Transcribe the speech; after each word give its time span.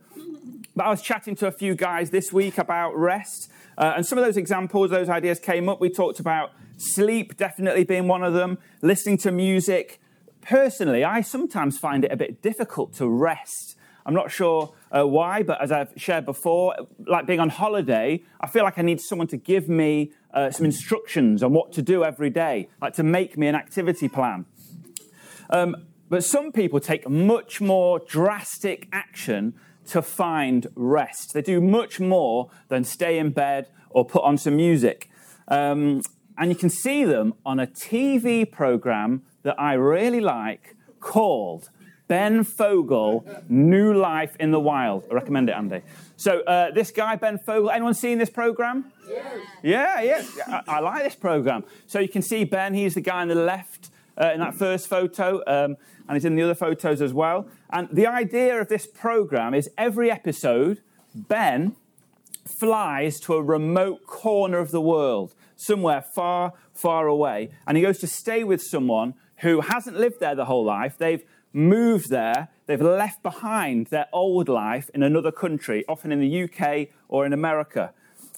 But 0.75 0.85
I 0.85 0.89
was 0.89 1.01
chatting 1.01 1.35
to 1.37 1.47
a 1.47 1.51
few 1.51 1.73
guys 1.73 2.11
this 2.11 2.31
week 2.31 2.57
about 2.57 2.95
rest, 2.95 3.51
uh, 3.77 3.93
and 3.97 4.05
some 4.05 4.17
of 4.17 4.25
those 4.25 4.37
examples, 4.37 4.91
those 4.91 5.09
ideas 5.09 5.39
came 5.39 5.67
up. 5.67 5.81
We 5.81 5.89
talked 5.89 6.19
about 6.19 6.51
sleep 6.79 7.37
definitely 7.37 7.83
being 7.83 8.07
one 8.07 8.23
of 8.23 8.33
them, 8.33 8.57
listening 8.81 9.17
to 9.19 9.31
music. 9.31 9.99
Personally, 10.41 11.03
I 11.03 11.21
sometimes 11.21 11.77
find 11.77 12.05
it 12.05 12.11
a 12.11 12.17
bit 12.17 12.41
difficult 12.41 12.93
to 12.95 13.07
rest. 13.07 13.75
I'm 14.05 14.13
not 14.13 14.31
sure 14.31 14.73
uh, 14.91 15.05
why, 15.05 15.43
but 15.43 15.61
as 15.61 15.71
I've 15.71 15.93
shared 15.97 16.25
before, 16.25 16.75
like 17.05 17.27
being 17.27 17.39
on 17.39 17.49
holiday, 17.49 18.23
I 18.39 18.47
feel 18.47 18.63
like 18.63 18.79
I 18.79 18.81
need 18.81 19.01
someone 19.01 19.27
to 19.27 19.37
give 19.37 19.69
me 19.69 20.13
uh, 20.33 20.49
some 20.51 20.65
instructions 20.65 21.43
on 21.43 21.53
what 21.53 21.71
to 21.73 21.81
do 21.81 22.03
every 22.03 22.29
day, 22.29 22.69
like 22.81 22.93
to 22.93 23.03
make 23.03 23.37
me 23.37 23.47
an 23.47 23.55
activity 23.55 24.07
plan. 24.07 24.45
Um, 25.49 25.75
but 26.09 26.23
some 26.23 26.51
people 26.51 26.79
take 26.79 27.07
much 27.07 27.61
more 27.61 27.99
drastic 27.99 28.87
action 28.91 29.53
to 29.87 30.01
find 30.01 30.67
rest. 30.75 31.33
They 31.33 31.41
do 31.41 31.59
much 31.61 31.99
more 31.99 32.49
than 32.69 32.83
stay 32.83 33.19
in 33.19 33.31
bed 33.31 33.69
or 33.89 34.05
put 34.05 34.23
on 34.23 34.37
some 34.37 34.55
music. 34.55 35.09
Um, 35.47 36.01
and 36.39 36.49
you 36.49 36.55
can 36.55 36.69
see 36.69 37.03
them 37.03 37.33
on 37.45 37.59
a 37.59 37.67
TV 37.67 38.49
program 38.49 39.23
that 39.43 39.59
I 39.59 39.73
really 39.73 40.21
like 40.21 40.75
called 41.01 41.69
Ben 42.07 42.43
Fogle 42.43 43.25
New 43.49 43.93
Life 43.93 44.35
in 44.39 44.51
the 44.51 44.59
Wild. 44.59 45.05
I 45.11 45.13
recommend 45.13 45.49
it, 45.49 45.51
Andy. 45.51 45.81
So, 46.15 46.41
uh, 46.41 46.71
this 46.71 46.91
guy, 46.91 47.15
Ben 47.17 47.37
Fogle, 47.37 47.69
anyone 47.69 47.93
seen 47.93 48.17
this 48.17 48.29
program? 48.29 48.91
Yes. 49.07 49.39
Yeah, 49.61 50.01
yeah. 50.01 50.61
I, 50.67 50.77
I 50.77 50.79
like 50.79 51.03
this 51.03 51.15
program. 51.15 51.65
So, 51.85 51.99
you 51.99 52.09
can 52.09 52.21
see 52.21 52.45
Ben, 52.45 52.73
he's 52.73 52.95
the 52.95 53.01
guy 53.01 53.21
on 53.21 53.27
the 53.27 53.35
left 53.35 53.91
uh, 54.19 54.31
in 54.33 54.39
that 54.39 54.55
first 54.55 54.87
photo, 54.87 55.43
um, 55.45 55.77
and 56.07 56.15
he's 56.15 56.25
in 56.25 56.35
the 56.35 56.41
other 56.41 56.55
photos 56.55 57.01
as 57.01 57.13
well. 57.13 57.47
And 57.69 57.89
the 57.91 58.07
idea 58.07 58.59
of 58.59 58.69
this 58.69 58.87
program 58.87 59.53
is 59.53 59.69
every 59.77 60.09
episode, 60.09 60.81
Ben 61.13 61.75
flies 62.45 63.19
to 63.21 63.35
a 63.35 63.43
remote 63.43 64.07
corner 64.07 64.57
of 64.57 64.71
the 64.71 64.81
world, 64.81 65.35
somewhere 65.59 66.01
far, 66.01 66.53
far 66.73 67.07
away, 67.07 67.49
and 67.67 67.75
he 67.77 67.83
goes 67.83 67.99
to 67.99 68.07
stay 68.07 68.43
with 68.43 68.61
someone 68.61 69.13
who 69.37 69.61
hasn't 69.61 69.97
lived 69.97 70.19
there 70.19 70.33
the 70.33 70.45
whole 70.45 70.63
life. 70.63 70.97
They've 70.97 71.23
moved 71.51 72.09
there, 72.09 72.47
they've 72.65 72.81
left 72.81 73.21
behind 73.21 73.87
their 73.87 74.07
old 74.13 74.47
life 74.47 74.89
in 74.93 75.03
another 75.03 75.31
country, 75.31 75.83
often 75.87 76.11
in 76.11 76.19
the 76.21 76.43
UK 76.43 76.87
or 77.09 77.25
in 77.25 77.33
America, 77.33 77.93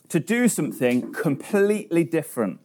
to 0.10 0.20
do 0.20 0.48
something 0.48 1.14
completely 1.14 2.04
different. 2.04 2.60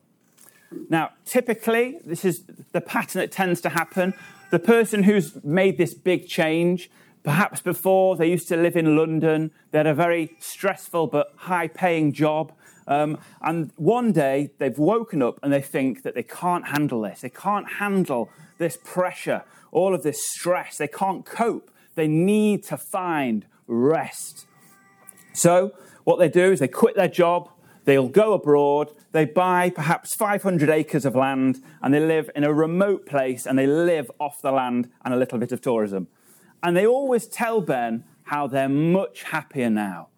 Now, 0.88 1.10
typically, 1.24 1.98
this 2.04 2.24
is 2.24 2.44
the 2.72 2.80
pattern 2.80 3.20
that 3.20 3.32
tends 3.32 3.60
to 3.60 3.68
happen. 3.68 4.14
The 4.50 4.58
person 4.58 5.02
who's 5.02 5.44
made 5.44 5.76
this 5.76 5.92
big 5.94 6.26
change, 6.26 6.90
perhaps 7.22 7.60
before 7.60 8.16
they 8.16 8.28
used 8.28 8.48
to 8.48 8.56
live 8.56 8.76
in 8.76 8.96
London, 8.96 9.50
they 9.70 9.78
had 9.78 9.86
a 9.86 9.94
very 9.94 10.36
stressful 10.38 11.08
but 11.08 11.32
high 11.36 11.68
paying 11.68 12.12
job. 12.12 12.52
Um, 12.86 13.19
and 13.42 13.72
one 13.76 14.12
day 14.12 14.50
they've 14.58 14.78
woken 14.78 15.22
up 15.22 15.41
and 15.42 15.52
they 15.52 15.62
think 15.62 16.02
that 16.02 16.14
they 16.14 16.22
can't 16.22 16.69
handle 16.69 17.02
this. 17.02 17.20
They 17.20 17.30
can't 17.30 17.69
handle 17.74 18.30
this 18.58 18.78
pressure, 18.82 19.42
all 19.72 19.94
of 19.94 20.02
this 20.02 20.26
stress. 20.26 20.78
They 20.78 20.88
can't 20.88 21.24
cope. 21.24 21.70
They 21.94 22.08
need 22.08 22.62
to 22.64 22.76
find 22.76 23.47
rest. 23.66 24.47
So, 25.32 25.72
what 26.04 26.19
they 26.19 26.28
do 26.28 26.52
is 26.52 26.60
they 26.60 26.69
quit 26.69 26.94
their 26.94 27.08
job, 27.08 27.50
they'll 27.84 28.08
go 28.08 28.32
abroad, 28.32 28.92
they 29.12 29.24
buy 29.24 29.70
perhaps 29.70 30.14
500 30.14 30.70
acres 30.70 31.04
of 31.04 31.16
land, 31.16 31.62
and 31.82 31.92
they 31.92 32.00
live 32.00 32.30
in 32.36 32.44
a 32.44 32.53
remote 32.53 33.06
place 33.06 33.44
and 33.47 33.58
they 33.58 33.66
live 33.66 34.10
off 34.20 34.41
the 34.41 34.53
land 34.53 34.88
and 35.04 35.12
a 35.12 35.16
little 35.16 35.38
bit 35.38 35.53
of 35.53 35.60
tourism. 35.60 36.06
And 36.62 36.76
they 36.76 36.86
always 36.86 37.26
tell 37.26 37.60
Ben 37.60 38.04
how 38.24 38.47
they're 38.47 38.68
much 38.68 39.24
happier 39.24 39.70
now. 39.70 40.08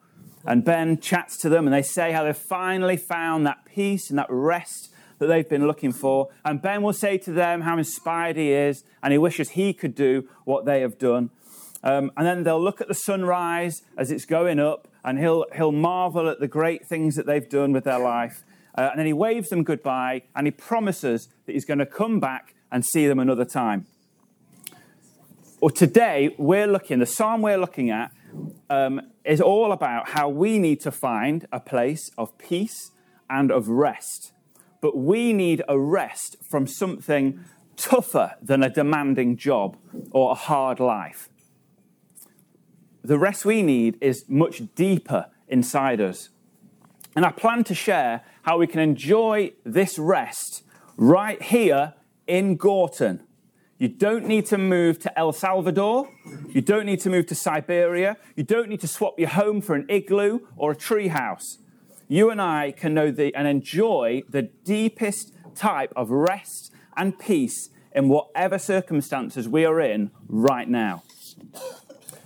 And 0.44 0.64
Ben 0.64 0.98
chats 0.98 1.36
to 1.38 1.48
them 1.48 1.66
and 1.66 1.74
they 1.74 1.82
say 1.82 2.12
how 2.12 2.24
they've 2.24 2.36
finally 2.36 2.96
found 2.96 3.46
that 3.46 3.64
peace 3.64 4.10
and 4.10 4.18
that 4.18 4.28
rest 4.30 4.90
that 5.18 5.26
they've 5.26 5.48
been 5.48 5.66
looking 5.66 5.92
for. 5.92 6.28
And 6.44 6.62
Ben 6.62 6.82
will 6.82 6.92
say 6.92 7.18
to 7.18 7.32
them 7.32 7.62
how 7.62 7.76
inspired 7.76 8.36
he 8.36 8.52
is 8.52 8.84
and 9.02 9.12
he 9.12 9.18
wishes 9.18 9.50
he 9.50 9.72
could 9.72 9.94
do 9.94 10.28
what 10.44 10.64
they 10.64 10.80
have 10.80 10.98
done. 10.98 11.30
Um, 11.82 12.10
and 12.16 12.26
then 12.26 12.42
they'll 12.42 12.62
look 12.62 12.80
at 12.80 12.88
the 12.88 12.94
sunrise 12.94 13.82
as 13.96 14.10
it's 14.10 14.24
going 14.24 14.58
up 14.58 14.88
and 15.04 15.18
he'll, 15.18 15.44
he'll 15.54 15.72
marvel 15.72 16.28
at 16.28 16.40
the 16.40 16.48
great 16.48 16.86
things 16.86 17.14
that 17.16 17.26
they've 17.26 17.48
done 17.48 17.72
with 17.72 17.84
their 17.84 17.98
life. 17.98 18.44
Uh, 18.76 18.88
and 18.90 18.98
then 18.98 19.06
he 19.06 19.12
waves 19.12 19.48
them 19.48 19.64
goodbye 19.64 20.22
and 20.34 20.46
he 20.46 20.50
promises 20.50 21.28
that 21.46 21.52
he's 21.52 21.64
going 21.64 21.78
to 21.78 21.86
come 21.86 22.20
back 22.20 22.54
and 22.70 22.84
see 22.84 23.06
them 23.06 23.18
another 23.18 23.44
time. 23.44 23.86
Or 25.60 25.70
today, 25.70 26.34
we're 26.38 26.68
looking, 26.68 27.00
the 27.00 27.06
psalm 27.06 27.42
we're 27.42 27.58
looking 27.58 27.90
at 27.90 28.12
um, 28.70 29.00
is 29.24 29.40
all 29.40 29.72
about 29.72 30.10
how 30.10 30.28
we 30.28 30.58
need 30.58 30.80
to 30.80 30.90
find 30.90 31.46
a 31.52 31.60
place 31.60 32.10
of 32.18 32.36
peace 32.38 32.92
and 33.28 33.50
of 33.50 33.68
rest. 33.68 34.32
But 34.80 34.96
we 34.96 35.32
need 35.32 35.62
a 35.68 35.78
rest 35.78 36.36
from 36.48 36.66
something 36.66 37.44
tougher 37.76 38.34
than 38.42 38.62
a 38.62 38.70
demanding 38.70 39.36
job 39.36 39.76
or 40.10 40.32
a 40.32 40.34
hard 40.34 40.80
life. 40.80 41.28
The 43.02 43.18
rest 43.18 43.44
we 43.44 43.62
need 43.62 43.96
is 44.00 44.24
much 44.28 44.62
deeper 44.74 45.26
inside 45.48 46.00
us. 46.00 46.30
And 47.16 47.24
I 47.24 47.30
plan 47.30 47.64
to 47.64 47.74
share 47.74 48.22
how 48.42 48.58
we 48.58 48.66
can 48.66 48.80
enjoy 48.80 49.52
this 49.64 49.98
rest 49.98 50.62
right 50.96 51.40
here 51.40 51.94
in 52.26 52.56
Gorton. 52.56 53.27
You 53.78 53.86
don't 53.88 54.26
need 54.26 54.44
to 54.46 54.58
move 54.58 54.98
to 55.00 55.18
El 55.18 55.32
Salvador. 55.32 56.10
You 56.48 56.60
don't 56.60 56.84
need 56.84 57.00
to 57.00 57.10
move 57.10 57.26
to 57.26 57.36
Siberia. 57.36 58.16
You 58.34 58.42
don't 58.42 58.68
need 58.68 58.80
to 58.80 58.88
swap 58.88 59.18
your 59.18 59.28
home 59.28 59.60
for 59.60 59.76
an 59.76 59.86
igloo 59.88 60.40
or 60.56 60.72
a 60.72 60.76
treehouse. 60.76 61.58
You 62.08 62.30
and 62.30 62.42
I 62.42 62.72
can 62.72 62.92
know 62.92 63.12
the, 63.12 63.32
and 63.34 63.46
enjoy 63.46 64.24
the 64.28 64.42
deepest 64.42 65.32
type 65.54 65.92
of 65.94 66.10
rest 66.10 66.72
and 66.96 67.16
peace 67.16 67.70
in 67.94 68.08
whatever 68.08 68.58
circumstances 68.58 69.48
we 69.48 69.64
are 69.64 69.80
in 69.80 70.10
right 70.26 70.68
now. 70.68 71.04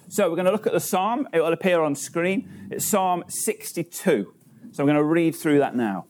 So 0.08 0.30
we're 0.30 0.36
going 0.36 0.46
to 0.46 0.52
look 0.52 0.66
at 0.66 0.72
the 0.72 0.80
psalm. 0.80 1.28
It 1.34 1.40
will 1.40 1.52
appear 1.52 1.82
on 1.82 1.94
screen. 1.94 2.68
It's 2.70 2.88
Psalm 2.88 3.24
62. 3.28 4.34
So 4.70 4.82
I'm 4.82 4.86
going 4.86 4.96
to 4.96 5.04
read 5.04 5.34
through 5.34 5.58
that 5.58 5.74
now. 5.74 6.06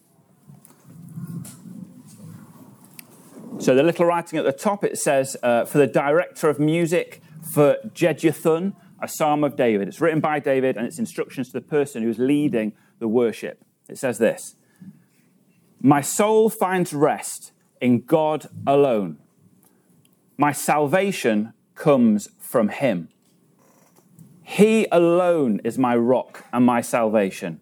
So 3.58 3.74
the 3.74 3.82
little 3.82 4.06
writing 4.06 4.38
at 4.38 4.44
the 4.44 4.52
top 4.52 4.82
it 4.82 4.98
says, 4.98 5.36
uh, 5.42 5.64
"For 5.64 5.78
the 5.78 5.86
director 5.86 6.48
of 6.48 6.58
music 6.58 7.20
for 7.42 7.76
Jeduthun, 7.94 8.74
a 9.00 9.08
psalm 9.08 9.44
of 9.44 9.56
David." 9.56 9.88
It's 9.88 10.00
written 10.00 10.20
by 10.20 10.40
David, 10.40 10.76
and 10.76 10.86
it's 10.86 10.98
instructions 10.98 11.48
to 11.48 11.52
the 11.52 11.60
person 11.60 12.02
who's 12.02 12.18
leading 12.18 12.72
the 12.98 13.08
worship. 13.08 13.64
It 13.88 13.98
says 13.98 14.18
this: 14.18 14.56
"My 15.80 16.00
soul 16.00 16.48
finds 16.48 16.92
rest 16.92 17.52
in 17.80 18.00
God 18.00 18.48
alone. 18.66 19.18
My 20.36 20.52
salvation 20.52 21.52
comes 21.74 22.28
from 22.38 22.68
Him. 22.68 23.08
He 24.42 24.86
alone 24.90 25.60
is 25.62 25.78
my 25.78 25.96
rock 25.96 26.44
and 26.52 26.66
my 26.66 26.80
salvation. 26.80 27.60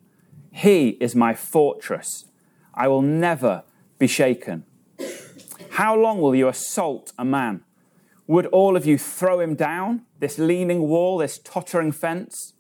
He 0.51 0.91
is 1.01 1.15
my 1.15 1.35
fortress. 1.35 2.27
I 2.75 2.89
will 2.89 3.03
never 3.03 3.65
be 3.99 4.07
shaken. 4.07 4.65
How 5.81 5.97
long 5.97 6.21
will 6.21 6.35
you 6.35 6.47
assault 6.47 7.15
a 7.19 7.25
man? 7.25 7.65
Would 8.27 8.45
all 8.49 8.77
of 8.77 8.85
you 8.85 8.99
throw 8.99 9.41
him 9.41 9.55
down, 9.55 10.03
this 10.19 10.39
leaning 10.39 10.83
wall, 10.83 11.17
this 11.17 11.39
tottering 11.39 11.91
fence? 11.91 12.53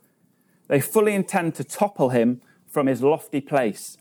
They 0.69 0.81
fully 0.81 1.15
intend 1.15 1.55
to 1.57 1.63
topple 1.65 2.09
him 2.09 2.41
from 2.67 2.87
his 2.87 3.03
lofty 3.03 3.43
place. 3.43 3.99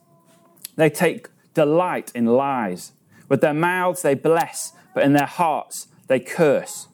They 0.77 0.89
take 0.89 1.27
delight 1.54 2.13
in 2.16 2.27
lies. 2.27 2.94
With 3.27 3.42
their 3.42 3.54
mouths 3.54 4.04
they 4.04 4.13
bless, 4.13 4.71
but 4.95 5.04
in 5.04 5.12
their 5.12 5.25
hearts 5.25 5.89
they 6.07 6.21
curse. 6.21 6.88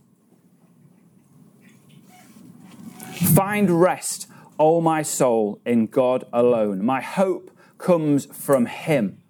Find 3.35 3.69
rest, 3.69 4.27
O 4.57 4.81
my 4.81 5.03
soul, 5.03 5.61
in 5.63 5.85
God 5.85 6.23
alone. 6.33 6.83
My 6.83 7.01
hope 7.01 7.51
comes 7.77 8.25
from 8.25 8.65
Him. 8.65 9.21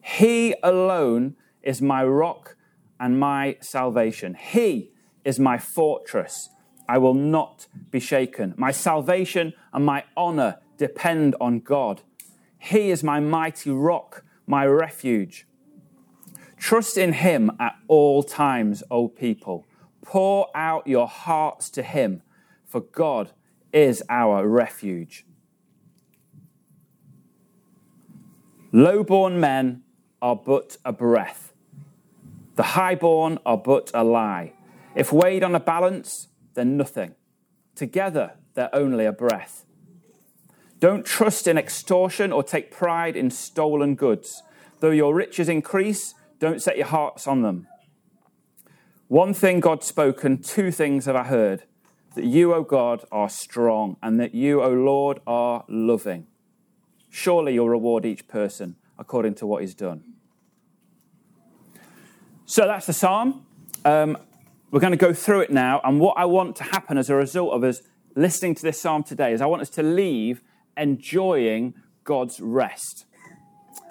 He 0.00 0.56
alone 0.64 1.36
is 1.62 1.82
my 1.82 2.04
rock 2.04 2.56
and 2.98 3.18
my 3.18 3.56
salvation. 3.60 4.34
He 4.34 4.92
is 5.24 5.38
my 5.38 5.58
fortress. 5.58 6.48
I 6.88 6.98
will 6.98 7.14
not 7.14 7.66
be 7.90 8.00
shaken. 8.00 8.54
My 8.56 8.70
salvation 8.70 9.54
and 9.72 9.84
my 9.84 10.04
honor 10.16 10.58
depend 10.76 11.36
on 11.40 11.60
God. 11.60 12.02
He 12.58 12.90
is 12.90 13.02
my 13.02 13.20
mighty 13.20 13.70
rock, 13.70 14.24
my 14.46 14.66
refuge. 14.66 15.46
Trust 16.56 16.96
in 16.96 17.14
Him 17.14 17.50
at 17.58 17.74
all 17.88 18.22
times, 18.22 18.82
O 18.90 19.08
people. 19.08 19.66
Pour 20.02 20.48
out 20.54 20.86
your 20.86 21.08
hearts 21.08 21.70
to 21.70 21.82
Him, 21.82 22.22
for 22.66 22.80
God 22.80 23.32
is 23.72 24.02
our 24.08 24.46
refuge. 24.46 25.24
Low-born 28.72 29.40
men 29.40 29.82
are 30.20 30.36
but 30.36 30.76
a 30.84 30.92
breath. 30.92 31.51
The 32.54 32.62
high-born 32.62 33.38
are 33.46 33.56
but 33.56 33.90
a 33.94 34.04
lie. 34.04 34.52
If 34.94 35.12
weighed 35.12 35.42
on 35.42 35.54
a 35.54 35.60
balance, 35.60 36.28
they're 36.54 36.64
nothing. 36.64 37.14
Together, 37.74 38.34
they're 38.54 38.74
only 38.74 39.06
a 39.06 39.12
breath. 39.12 39.64
Don't 40.78 41.06
trust 41.06 41.46
in 41.46 41.56
extortion 41.56 42.32
or 42.32 42.42
take 42.42 42.70
pride 42.70 43.16
in 43.16 43.30
stolen 43.30 43.94
goods. 43.94 44.42
Though 44.80 44.90
your 44.90 45.14
riches 45.14 45.48
increase, 45.48 46.14
don't 46.38 46.60
set 46.60 46.76
your 46.76 46.86
hearts 46.86 47.26
on 47.26 47.42
them. 47.42 47.68
One 49.08 49.32
thing 49.32 49.60
God's 49.60 49.86
spoken, 49.86 50.42
two 50.42 50.70
things 50.70 51.06
have 51.06 51.16
I 51.16 51.24
heard 51.24 51.62
that 52.14 52.24
you, 52.24 52.52
O 52.52 52.62
God, 52.62 53.04
are 53.10 53.28
strong, 53.28 53.96
and 54.02 54.20
that 54.20 54.34
you, 54.34 54.62
O 54.62 54.70
Lord, 54.70 55.20
are 55.26 55.64
loving. 55.68 56.26
Surely 57.08 57.54
you'll 57.54 57.70
reward 57.70 58.04
each 58.04 58.28
person 58.28 58.76
according 58.98 59.34
to 59.36 59.46
what 59.46 59.62
he's 59.62 59.74
done. 59.74 60.11
So 62.44 62.66
that's 62.66 62.86
the 62.86 62.92
psalm. 62.92 63.46
Um, 63.84 64.18
we're 64.70 64.80
going 64.80 64.92
to 64.92 64.96
go 64.96 65.12
through 65.12 65.42
it 65.42 65.50
now, 65.50 65.80
and 65.84 66.00
what 66.00 66.16
I 66.18 66.24
want 66.24 66.56
to 66.56 66.64
happen 66.64 66.98
as 66.98 67.08
a 67.10 67.14
result 67.14 67.52
of 67.52 67.62
us 67.62 67.82
listening 68.16 68.54
to 68.56 68.62
this 68.62 68.80
psalm 68.80 69.04
today 69.04 69.32
is 69.32 69.40
I 69.40 69.46
want 69.46 69.62
us 69.62 69.70
to 69.70 69.82
leave 69.82 70.42
enjoying 70.76 71.74
God's 72.04 72.40
rest. 72.40 73.04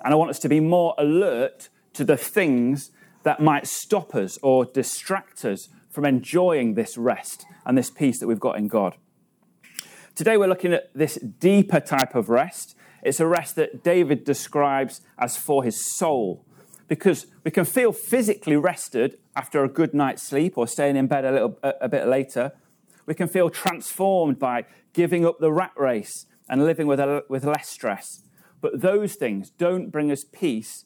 And 0.04 0.14
I 0.14 0.18
want 0.18 0.32
us 0.32 0.40
to 0.40 0.50
be 0.50 0.60
more 0.60 0.96
alert 0.98 1.70
to 1.94 2.04
the 2.04 2.18
things 2.18 2.92
that 3.24 3.40
might 3.40 3.68
stop 3.68 4.16
us 4.16 4.38
or 4.42 4.66
distract 4.66 5.46
us 5.46 5.70
from 5.90 6.06
enjoying 6.06 6.74
this 6.74 6.98
rest 6.98 7.46
and 7.66 7.78
this 7.78 7.90
peace 7.90 8.20
that 8.20 8.28
we've 8.28 8.40
got 8.40 8.58
in 8.58 8.68
God. 8.68 8.98
Today 10.16 10.38
we're 10.38 10.48
looking 10.48 10.74
at 10.74 10.94
this 10.94 11.16
deeper 11.16 11.80
type 11.80 12.16
of 12.16 12.30
rest. 12.30 12.76
It's 13.04 13.20
a 13.20 13.28
rest 13.28 13.56
that 13.56 13.84
David 13.84 14.24
describes 14.24 15.02
as 15.18 15.38
for 15.38 15.64
his 15.64 15.96
soul. 15.96 16.46
Because 16.92 17.28
we 17.46 17.52
can 17.52 17.64
feel 17.64 17.94
physically 17.94 18.58
rested 18.58 19.18
after 19.34 19.64
a 19.64 19.70
good 19.70 19.94
night's 19.94 20.24
sleep 20.24 20.58
or 20.58 20.68
staying 20.68 20.98
in 20.98 21.08
bed 21.08 21.24
a 21.24 21.32
little 21.32 21.58
a, 21.64 21.74
a 21.84 21.88
bit 21.88 22.06
later. 22.06 22.52
We 23.06 23.14
can 23.14 23.30
feel 23.30 23.50
transformed 23.50 24.40
by 24.40 24.66
giving 24.92 25.26
up 25.26 25.40
the 25.40 25.54
rat 25.54 25.72
race 25.78 26.26
and 26.50 26.66
living 26.66 26.88
with, 26.88 27.00
a, 27.00 27.24
with 27.30 27.46
less 27.46 27.70
stress. 27.70 28.24
But 28.60 28.82
those 28.82 29.16
things 29.16 29.52
don't 29.52 29.90
bring 29.90 30.12
us 30.12 30.26
peace 30.26 30.84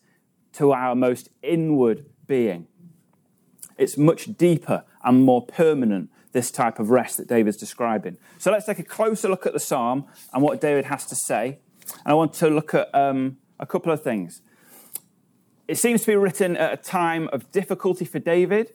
to 0.54 0.74
our 0.74 0.94
most 0.94 1.30
inward 1.42 2.06
being. 2.28 2.68
It's 3.76 3.98
much 3.98 4.38
deeper 4.38 4.84
and 5.04 5.24
more 5.24 5.44
permanent, 5.44 6.12
this 6.34 6.52
type 6.52 6.78
of 6.78 6.92
rest 6.92 7.18
that 7.18 7.28
David's 7.28 7.58
describing. 7.58 8.18
So 8.38 8.52
let's 8.52 8.68
take 8.68 8.78
a 8.78 8.84
closer 8.84 9.28
look 9.28 9.48
at 9.48 9.54
the 9.54 9.60
psalm 9.60 10.06
and 10.32 10.44
what 10.44 10.62
David 10.62 10.86
has 10.86 11.04
to 11.08 11.16
say. 11.16 11.58
And 12.06 12.12
I 12.12 12.14
want 12.14 12.34
to 12.34 12.50
look 12.52 12.76
at 12.76 12.94
um, 12.94 13.38
a 13.60 13.66
couple 13.66 13.92
of 13.92 14.04
things. 14.04 14.44
It 15.68 15.78
seems 15.78 16.02
to 16.02 16.08
be 16.08 16.16
written 16.16 16.56
at 16.58 16.74
a 16.74 16.78
time 16.78 17.28
of 17.34 17.52
difficulty 17.52 18.06
for 18.06 18.20
David, 18.20 18.74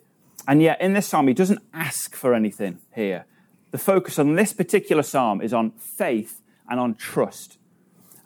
and 0.49 0.61
yet 0.61 0.81
in 0.81 0.93
this 0.93 1.07
psalm, 1.07 1.29
he 1.29 1.35
doesn't 1.35 1.61
ask 1.73 2.17
for 2.17 2.35
anything 2.35 2.81
here. 2.95 3.27
The 3.71 3.79
focus 3.79 4.19
on 4.19 4.35
this 4.35 4.53
particular 4.53 5.03
psalm 5.03 5.41
is 5.41 5.53
on 5.53 5.71
faith 5.71 6.43
and 6.69 6.81
on 6.81 6.95
trust. 6.95 7.59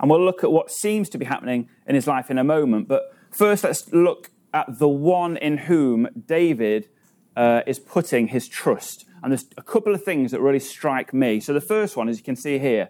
And 0.01 0.11
we'll 0.11 0.25
look 0.25 0.43
at 0.43 0.51
what 0.51 0.71
seems 0.71 1.09
to 1.11 1.19
be 1.19 1.27
happening 1.27 1.69
in 1.87 1.95
his 1.95 2.07
life 2.07 2.31
in 2.31 2.39
a 2.39 2.45
moment. 2.45 2.89
But 2.89 3.15
first, 3.31 3.65
let's 3.65 3.93
look 3.93 4.31
at 4.55 4.79
the 4.79 4.89
one 4.89 5.37
in 5.37 5.59
whom 5.59 6.09
David 6.27 6.89
uh, 7.37 7.63
is 7.67 7.79
putting 7.79 8.29
his 8.29 8.49
trust. 8.49 9.05
And 9.23 9.33
there's 9.33 9.47
a 9.59 9.63
couple 9.63 9.95
of 9.95 10.03
things 10.03 10.31
that 10.31 10.41
really 10.41 10.61
strike 10.61 11.13
me. 11.13 11.41
So 11.41 11.53
the 11.53 11.61
first 11.61 11.97
one, 11.97 12.09
as 12.09 12.17
you 12.17 12.25
can 12.25 12.37
see 12.37 12.59
here, 12.59 12.89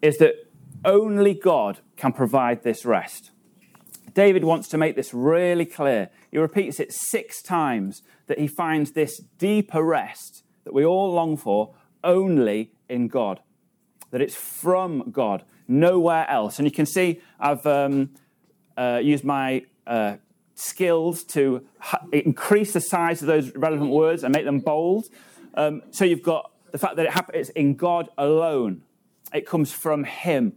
is 0.00 0.18
that 0.18 0.34
only 0.84 1.34
God 1.34 1.80
can 1.96 2.12
provide 2.12 2.62
this 2.62 2.84
rest. 2.84 3.31
David 4.14 4.44
wants 4.44 4.68
to 4.68 4.78
make 4.78 4.96
this 4.96 5.14
really 5.14 5.64
clear. 5.64 6.10
He 6.30 6.38
repeats 6.38 6.80
it 6.80 6.92
six 6.92 7.42
times 7.42 8.02
that 8.26 8.38
he 8.38 8.46
finds 8.46 8.92
this 8.92 9.18
deeper 9.38 9.82
rest 9.82 10.44
that 10.64 10.74
we 10.74 10.84
all 10.84 11.12
long 11.12 11.36
for 11.36 11.74
only 12.04 12.72
in 12.88 13.08
God, 13.08 13.40
that 14.10 14.20
it's 14.20 14.34
from 14.34 15.10
God, 15.10 15.44
nowhere 15.66 16.28
else. 16.28 16.58
And 16.58 16.66
you 16.66 16.72
can 16.72 16.86
see 16.86 17.20
I've 17.40 17.66
um, 17.66 18.10
uh, 18.76 19.00
used 19.02 19.24
my 19.24 19.64
uh, 19.86 20.16
skills 20.54 21.24
to 21.24 21.66
increase 22.12 22.72
the 22.72 22.80
size 22.80 23.22
of 23.22 23.28
those 23.28 23.54
relevant 23.54 23.90
words 23.90 24.22
and 24.24 24.32
make 24.32 24.44
them 24.44 24.60
bold. 24.60 25.06
Um, 25.54 25.82
so 25.90 26.04
you've 26.04 26.22
got 26.22 26.52
the 26.70 26.78
fact 26.78 26.96
that 26.96 27.06
it 27.06 27.12
happens 27.12 27.48
it's 27.48 27.50
in 27.50 27.74
God 27.74 28.08
alone. 28.16 28.82
It 29.32 29.46
comes 29.46 29.72
from 29.72 30.04
Him. 30.04 30.54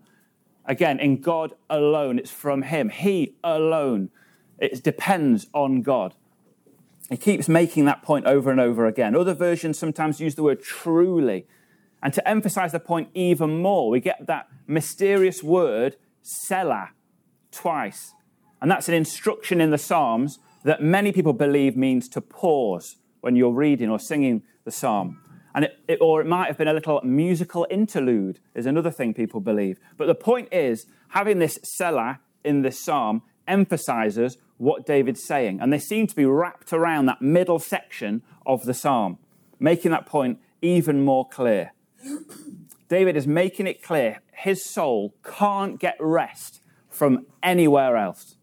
Again, 0.67 0.99
in 0.99 1.21
God 1.21 1.53
alone. 1.69 2.19
It's 2.19 2.31
from 2.31 2.63
Him. 2.63 2.89
He 2.89 3.35
alone. 3.43 4.09
It 4.59 4.83
depends 4.83 5.47
on 5.53 5.81
God. 5.81 6.15
He 7.09 7.17
keeps 7.17 7.47
making 7.47 7.85
that 7.85 8.01
point 8.01 8.25
over 8.25 8.49
and 8.49 8.59
over 8.59 8.85
again. 8.87 9.15
Other 9.15 9.33
versions 9.33 9.77
sometimes 9.77 10.19
use 10.19 10.35
the 10.35 10.43
word 10.43 10.61
truly. 10.63 11.45
And 12.01 12.13
to 12.13 12.27
emphasize 12.27 12.71
the 12.71 12.79
point 12.79 13.09
even 13.13 13.61
more, 13.61 13.89
we 13.89 13.99
get 13.99 14.25
that 14.27 14.47
mysterious 14.67 15.43
word, 15.43 15.97
Selah, 16.21 16.91
twice. 17.51 18.13
And 18.61 18.71
that's 18.71 18.87
an 18.87 18.95
instruction 18.95 19.61
in 19.61 19.69
the 19.69 19.77
Psalms 19.77 20.39
that 20.63 20.81
many 20.81 21.11
people 21.11 21.33
believe 21.33 21.77
means 21.77 22.09
to 22.09 22.21
pause 22.21 22.97
when 23.21 23.35
you're 23.35 23.51
reading 23.51 23.89
or 23.89 23.99
singing 23.99 24.41
the 24.63 24.71
psalm. 24.71 25.21
And 25.55 25.65
it, 25.65 25.79
it, 25.87 25.97
or 26.01 26.21
it 26.21 26.27
might 26.27 26.47
have 26.47 26.57
been 26.57 26.67
a 26.67 26.73
little 26.73 26.99
musical 27.03 27.65
interlude, 27.71 28.39
is 28.53 28.65
another 28.65 28.91
thing 28.91 29.13
people 29.13 29.39
believe. 29.39 29.79
But 29.97 30.05
the 30.07 30.13
point 30.13 30.49
is, 30.51 30.85
having 31.09 31.39
this 31.39 31.57
Selah 31.63 32.19
in 32.43 32.61
this 32.61 32.83
psalm 32.83 33.23
emphasizes 33.47 34.37
what 34.57 34.85
David's 34.85 35.23
saying. 35.23 35.61
And 35.61 35.71
they 35.71 35.79
seem 35.79 36.07
to 36.07 36.15
be 36.15 36.25
wrapped 36.25 36.73
around 36.73 37.05
that 37.05 37.21
middle 37.21 37.59
section 37.59 38.21
of 38.45 38.65
the 38.65 38.73
psalm, 38.73 39.17
making 39.57 39.91
that 39.91 40.05
point 40.05 40.39
even 40.61 41.03
more 41.03 41.27
clear. 41.27 41.71
David 42.89 43.15
is 43.15 43.25
making 43.25 43.65
it 43.65 43.81
clear 43.81 44.19
his 44.33 44.63
soul 44.63 45.15
can't 45.23 45.79
get 45.79 45.95
rest 45.99 46.61
from 46.89 47.25
anywhere 47.41 47.97
else. 47.97 48.35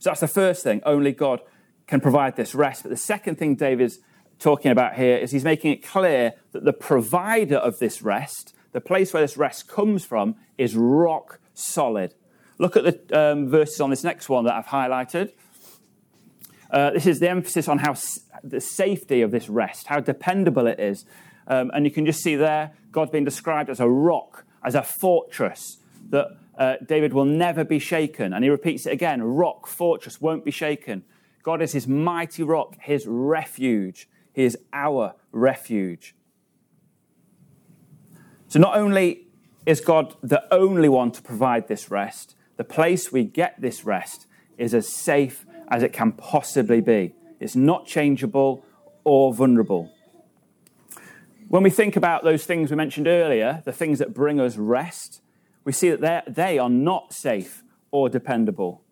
So 0.00 0.10
that's 0.10 0.20
the 0.20 0.28
first 0.28 0.64
thing. 0.64 0.80
Only 0.84 1.12
God 1.12 1.40
can 1.86 2.00
provide 2.00 2.36
this 2.36 2.54
rest. 2.54 2.82
But 2.82 2.88
the 2.88 2.96
second 2.96 3.38
thing 3.38 3.54
David's 3.54 3.98
talking 4.42 4.70
about 4.70 4.94
here 4.94 5.16
is 5.16 5.30
he's 5.30 5.44
making 5.44 5.72
it 5.72 5.82
clear 5.82 6.34
that 6.52 6.64
the 6.64 6.72
provider 6.72 7.56
of 7.56 7.78
this 7.78 8.02
rest, 8.02 8.54
the 8.72 8.80
place 8.80 9.12
where 9.12 9.22
this 9.22 9.36
rest 9.36 9.68
comes 9.68 10.04
from, 10.04 10.34
is 10.58 10.76
rock 10.76 11.38
solid. 11.54 12.14
Look 12.58 12.76
at 12.76 12.84
the 12.84 13.18
um, 13.18 13.48
verses 13.48 13.80
on 13.80 13.90
this 13.90 14.04
next 14.04 14.28
one 14.28 14.44
that 14.44 14.54
I've 14.54 14.66
highlighted. 14.66 15.32
Uh, 16.70 16.90
this 16.90 17.06
is 17.06 17.20
the 17.20 17.28
emphasis 17.28 17.68
on 17.68 17.78
how 17.78 17.92
s- 17.92 18.20
the 18.42 18.60
safety 18.60 19.20
of 19.22 19.30
this 19.30 19.48
rest, 19.48 19.86
how 19.88 20.00
dependable 20.00 20.66
it 20.66 20.80
is. 20.80 21.04
Um, 21.46 21.70
and 21.74 21.84
you 21.84 21.90
can 21.90 22.06
just 22.06 22.22
see 22.22 22.36
there 22.36 22.72
God 22.90 23.10
being 23.10 23.24
described 23.24 23.68
as 23.68 23.80
a 23.80 23.88
rock, 23.88 24.44
as 24.64 24.74
a 24.74 24.82
fortress 24.82 25.78
that 26.10 26.28
uh, 26.58 26.76
David 26.86 27.12
will 27.12 27.24
never 27.24 27.64
be 27.64 27.78
shaken. 27.78 28.32
And 28.32 28.44
he 28.44 28.50
repeats 28.50 28.86
it 28.86 28.92
again 28.92 29.22
rock, 29.22 29.66
fortress, 29.66 30.20
won't 30.20 30.44
be 30.44 30.50
shaken. 30.50 31.04
God 31.42 31.60
is 31.60 31.72
his 31.72 31.88
mighty 31.88 32.42
rock, 32.42 32.76
his 32.80 33.06
refuge. 33.06 34.08
He 34.32 34.44
is 34.44 34.56
our 34.72 35.14
refuge. 35.30 36.14
So 38.48 38.58
not 38.58 38.76
only 38.76 39.26
is 39.64 39.80
God 39.80 40.14
the 40.22 40.42
only 40.52 40.88
one 40.88 41.10
to 41.12 41.22
provide 41.22 41.68
this 41.68 41.90
rest, 41.90 42.34
the 42.56 42.64
place 42.64 43.10
we 43.10 43.24
get 43.24 43.60
this 43.60 43.84
rest 43.84 44.26
is 44.58 44.74
as 44.74 44.88
safe 44.88 45.46
as 45.68 45.82
it 45.82 45.92
can 45.92 46.12
possibly 46.12 46.80
be. 46.80 47.14
It's 47.40 47.56
not 47.56 47.86
changeable 47.86 48.64
or 49.04 49.32
vulnerable. 49.32 49.92
When 51.48 51.62
we 51.62 51.70
think 51.70 51.96
about 51.96 52.24
those 52.24 52.44
things 52.44 52.70
we 52.70 52.76
mentioned 52.76 53.08
earlier, 53.08 53.62
the 53.64 53.72
things 53.72 53.98
that 53.98 54.14
bring 54.14 54.40
us 54.40 54.56
rest, 54.56 55.20
we 55.64 55.72
see 55.72 55.90
that 55.90 56.34
they 56.34 56.58
are 56.58 56.70
not 56.70 57.12
safe 57.12 57.62
or 57.90 58.08
dependable. 58.08 58.82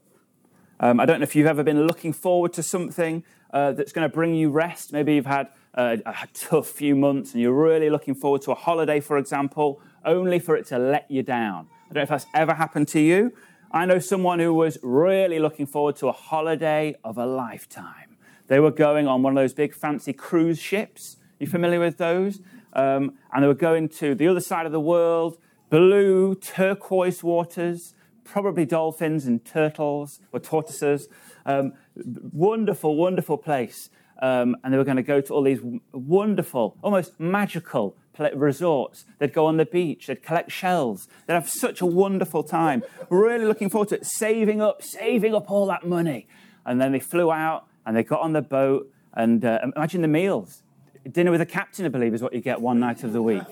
Um, 0.78 1.00
I 1.00 1.06
don't 1.06 1.20
know 1.20 1.24
if 1.24 1.36
you've 1.36 1.46
ever 1.46 1.62
been 1.62 1.86
looking 1.86 2.12
forward 2.12 2.52
to 2.54 2.62
something 2.62 3.24
uh, 3.52 3.72
that's 3.72 3.92
going 3.92 4.08
to 4.08 4.14
bring 4.14 4.34
you 4.34 4.50
rest. 4.50 4.92
Maybe 4.92 5.14
you've 5.14 5.26
had 5.26 5.48
uh, 5.74 5.96
a 6.06 6.28
tough 6.34 6.68
few 6.68 6.94
months 6.96 7.32
and 7.32 7.42
you're 7.42 7.52
really 7.52 7.90
looking 7.90 8.14
forward 8.14 8.42
to 8.42 8.52
a 8.52 8.54
holiday, 8.54 9.00
for 9.00 9.18
example, 9.18 9.80
only 10.04 10.38
for 10.38 10.56
it 10.56 10.66
to 10.66 10.78
let 10.78 11.10
you 11.10 11.22
down. 11.22 11.68
I 11.90 11.94
don't 11.94 11.96
know 11.96 12.02
if 12.02 12.08
that's 12.08 12.26
ever 12.34 12.54
happened 12.54 12.88
to 12.88 13.00
you. 13.00 13.32
I 13.72 13.86
know 13.86 13.98
someone 13.98 14.40
who 14.40 14.52
was 14.52 14.78
really 14.82 15.38
looking 15.38 15.66
forward 15.66 15.96
to 15.96 16.08
a 16.08 16.12
holiday 16.12 16.96
of 17.04 17.18
a 17.18 17.26
lifetime. 17.26 18.16
They 18.48 18.58
were 18.58 18.72
going 18.72 19.06
on 19.06 19.22
one 19.22 19.36
of 19.36 19.42
those 19.42 19.54
big 19.54 19.74
fancy 19.74 20.12
cruise 20.12 20.58
ships. 20.58 21.16
You 21.38 21.46
familiar 21.46 21.78
with 21.78 21.96
those? 21.96 22.40
Um, 22.72 23.14
and 23.32 23.42
they 23.42 23.46
were 23.46 23.54
going 23.54 23.88
to 23.90 24.14
the 24.14 24.26
other 24.26 24.40
side 24.40 24.66
of 24.66 24.72
the 24.72 24.80
world, 24.80 25.38
blue, 25.70 26.34
turquoise 26.34 27.22
waters, 27.22 27.94
probably 28.24 28.64
dolphins 28.64 29.26
and 29.26 29.44
turtles 29.44 30.20
or 30.32 30.40
tortoises. 30.40 31.08
Um, 31.46 31.72
wonderful, 32.04 32.96
wonderful 32.96 33.36
place. 33.38 33.90
Um, 34.22 34.56
and 34.62 34.72
they 34.72 34.76
were 34.76 34.84
going 34.84 34.98
to 34.98 35.02
go 35.02 35.20
to 35.20 35.32
all 35.32 35.42
these 35.42 35.60
wonderful, 35.92 36.76
almost 36.82 37.18
magical 37.18 37.96
resorts. 38.34 39.06
They'd 39.18 39.32
go 39.32 39.46
on 39.46 39.56
the 39.56 39.64
beach, 39.64 40.08
they'd 40.08 40.22
collect 40.22 40.52
shells, 40.52 41.08
they'd 41.26 41.34
have 41.34 41.48
such 41.48 41.80
a 41.80 41.86
wonderful 41.86 42.42
time. 42.42 42.82
Really 43.08 43.46
looking 43.46 43.70
forward 43.70 43.88
to 43.88 43.94
it, 43.96 44.04
saving 44.04 44.60
up, 44.60 44.82
saving 44.82 45.34
up 45.34 45.50
all 45.50 45.66
that 45.66 45.86
money. 45.86 46.28
And 46.66 46.80
then 46.80 46.92
they 46.92 47.00
flew 47.00 47.32
out 47.32 47.66
and 47.86 47.96
they 47.96 48.02
got 48.02 48.20
on 48.20 48.34
the 48.34 48.42
boat. 48.42 48.90
And 49.14 49.44
uh, 49.44 49.60
imagine 49.74 50.02
the 50.02 50.08
meals. 50.08 50.62
Dinner 51.10 51.30
with 51.30 51.40
a 51.40 51.46
captain, 51.46 51.86
I 51.86 51.88
believe, 51.88 52.12
is 52.12 52.22
what 52.22 52.34
you 52.34 52.40
get 52.40 52.60
one 52.60 52.78
night 52.78 53.02
of 53.02 53.12
the 53.14 53.22
week. 53.22 53.42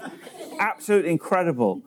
Absolutely 0.61 1.11
incredible. 1.11 1.81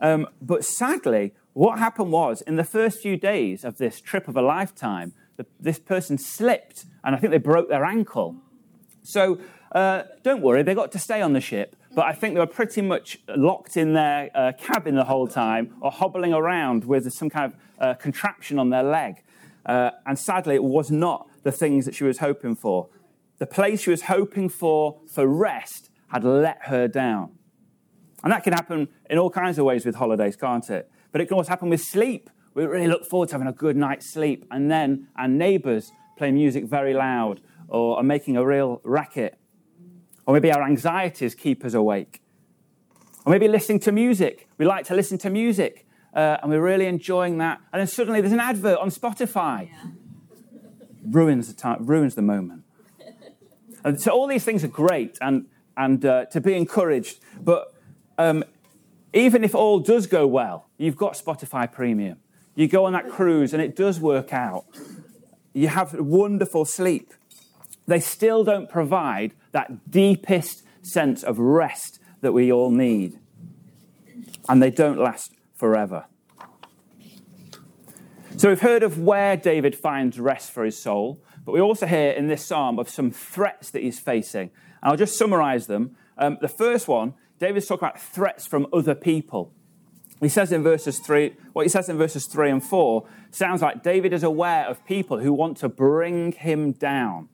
Um, 0.00 0.28
but 0.40 0.64
sadly, 0.64 1.34
what 1.54 1.80
happened 1.80 2.12
was 2.12 2.40
in 2.42 2.54
the 2.54 2.64
first 2.64 3.00
few 3.00 3.16
days 3.16 3.64
of 3.64 3.78
this 3.78 4.00
trip 4.00 4.28
of 4.28 4.36
a 4.36 4.42
lifetime, 4.42 5.12
the, 5.38 5.46
this 5.58 5.78
person 5.78 6.18
slipped 6.18 6.84
and 7.02 7.16
I 7.16 7.18
think 7.18 7.30
they 7.30 7.38
broke 7.38 7.70
their 7.70 7.84
ankle. 7.84 8.36
So 9.02 9.40
uh, 9.72 10.02
don't 10.22 10.42
worry, 10.42 10.62
they 10.62 10.74
got 10.74 10.92
to 10.92 10.98
stay 10.98 11.22
on 11.22 11.32
the 11.32 11.40
ship, 11.40 11.76
but 11.94 12.04
I 12.04 12.12
think 12.12 12.34
they 12.34 12.40
were 12.40 12.46
pretty 12.46 12.82
much 12.82 13.18
locked 13.34 13.76
in 13.76 13.94
their 13.94 14.30
uh, 14.34 14.52
cabin 14.58 14.94
the 14.96 15.04
whole 15.04 15.26
time 15.26 15.74
or 15.80 15.90
hobbling 15.90 16.34
around 16.34 16.84
with 16.84 17.10
some 17.12 17.30
kind 17.30 17.52
of 17.52 17.58
uh, 17.80 17.94
contraption 17.94 18.58
on 18.58 18.68
their 18.68 18.82
leg. 18.82 19.22
Uh, 19.64 19.92
and 20.04 20.18
sadly, 20.18 20.56
it 20.56 20.64
was 20.64 20.90
not 20.90 21.28
the 21.44 21.52
things 21.52 21.84
that 21.86 21.94
she 21.94 22.04
was 22.04 22.18
hoping 22.18 22.54
for. 22.54 22.88
The 23.38 23.46
place 23.46 23.82
she 23.82 23.90
was 23.90 24.02
hoping 24.02 24.48
for 24.48 25.00
for 25.06 25.26
rest 25.26 25.90
had 26.08 26.24
let 26.24 26.58
her 26.64 26.88
down. 26.88 27.32
And 28.24 28.32
that 28.32 28.42
can 28.42 28.52
happen 28.52 28.88
in 29.08 29.18
all 29.18 29.30
kinds 29.30 29.58
of 29.58 29.64
ways 29.64 29.86
with 29.86 29.94
holidays, 29.94 30.36
can't 30.36 30.68
it? 30.70 30.90
But 31.12 31.20
it 31.20 31.26
can 31.26 31.36
also 31.36 31.50
happen 31.50 31.68
with 31.68 31.80
sleep. 31.80 32.30
We 32.58 32.66
really 32.66 32.88
look 32.88 33.04
forward 33.04 33.28
to 33.28 33.36
having 33.36 33.46
a 33.46 33.52
good 33.52 33.76
night's 33.76 34.04
sleep, 34.04 34.44
and 34.50 34.68
then 34.68 35.06
our 35.14 35.28
neighbours 35.28 35.92
play 36.16 36.32
music 36.32 36.64
very 36.64 36.92
loud 36.92 37.40
or 37.68 37.98
are 37.98 38.02
making 38.02 38.36
a 38.36 38.44
real 38.44 38.80
racket. 38.82 39.38
Or 40.26 40.34
maybe 40.34 40.50
our 40.50 40.64
anxieties 40.64 41.36
keep 41.36 41.64
us 41.64 41.74
awake. 41.74 42.20
Or 43.24 43.30
maybe 43.30 43.46
listening 43.46 43.78
to 43.80 43.92
music. 43.92 44.48
We 44.58 44.66
like 44.66 44.84
to 44.86 44.96
listen 44.96 45.18
to 45.18 45.30
music, 45.30 45.86
uh, 46.12 46.38
and 46.42 46.50
we're 46.50 46.60
really 46.60 46.86
enjoying 46.86 47.38
that. 47.38 47.60
And 47.72 47.78
then 47.78 47.86
suddenly 47.86 48.20
there's 48.20 48.32
an 48.32 48.40
advert 48.40 48.78
on 48.78 48.90
Spotify. 48.90 49.70
Yeah. 49.70 49.90
Ruins, 51.08 51.46
the 51.46 51.54
time, 51.54 51.86
ruins 51.86 52.16
the 52.16 52.22
moment. 52.22 52.64
And 53.84 54.00
so 54.00 54.10
all 54.10 54.26
these 54.26 54.42
things 54.42 54.64
are 54.64 54.68
great 54.68 55.16
and, 55.20 55.46
and 55.76 56.04
uh, 56.04 56.24
to 56.32 56.40
be 56.40 56.54
encouraged. 56.54 57.20
But 57.40 57.72
um, 58.18 58.42
even 59.12 59.44
if 59.44 59.54
all 59.54 59.78
does 59.78 60.08
go 60.08 60.26
well, 60.26 60.66
you've 60.76 60.96
got 60.96 61.12
Spotify 61.12 61.70
Premium. 61.70 62.18
You 62.58 62.66
go 62.66 62.86
on 62.86 62.92
that 62.94 63.08
cruise 63.08 63.54
and 63.54 63.62
it 63.62 63.76
does 63.76 64.00
work 64.00 64.32
out. 64.32 64.64
You 65.52 65.68
have 65.68 65.94
wonderful 65.94 66.64
sleep. 66.64 67.14
They 67.86 68.00
still 68.00 68.42
don't 68.42 68.68
provide 68.68 69.32
that 69.52 69.92
deepest 69.92 70.64
sense 70.82 71.22
of 71.22 71.38
rest 71.38 72.00
that 72.20 72.32
we 72.32 72.50
all 72.50 72.72
need. 72.72 73.20
And 74.48 74.60
they 74.60 74.72
don't 74.72 74.98
last 74.98 75.34
forever. 75.54 76.06
So 78.36 78.48
we've 78.48 78.60
heard 78.60 78.82
of 78.82 78.98
where 78.98 79.36
David 79.36 79.76
finds 79.76 80.18
rest 80.18 80.50
for 80.50 80.64
his 80.64 80.76
soul, 80.76 81.22
but 81.44 81.52
we 81.52 81.60
also 81.60 81.86
hear 81.86 82.10
in 82.10 82.26
this 82.26 82.44
psalm 82.44 82.80
of 82.80 82.88
some 82.88 83.12
threats 83.12 83.70
that 83.70 83.84
he's 83.84 84.00
facing. 84.00 84.50
And 84.82 84.90
I'll 84.90 84.96
just 84.96 85.16
summarize 85.16 85.68
them. 85.68 85.96
Um, 86.16 86.38
the 86.40 86.48
first 86.48 86.88
one 86.88 87.14
David's 87.38 87.68
talking 87.68 87.86
about 87.86 88.00
threats 88.00 88.48
from 88.48 88.66
other 88.72 88.96
people. 88.96 89.54
He 90.20 90.28
says 90.28 90.50
in 90.50 90.62
verses 90.62 90.98
three, 90.98 91.36
what 91.52 91.64
he 91.64 91.68
says 91.68 91.88
in 91.88 91.96
verses 91.96 92.26
three 92.26 92.50
and 92.50 92.62
four 92.62 93.06
sounds 93.30 93.62
like 93.62 93.82
David 93.82 94.12
is 94.12 94.24
aware 94.24 94.66
of 94.66 94.84
people 94.84 95.18
who 95.18 95.32
want 95.32 95.56
to 95.58 95.68
bring 95.68 96.32
him 96.32 96.72
down. 96.72 97.28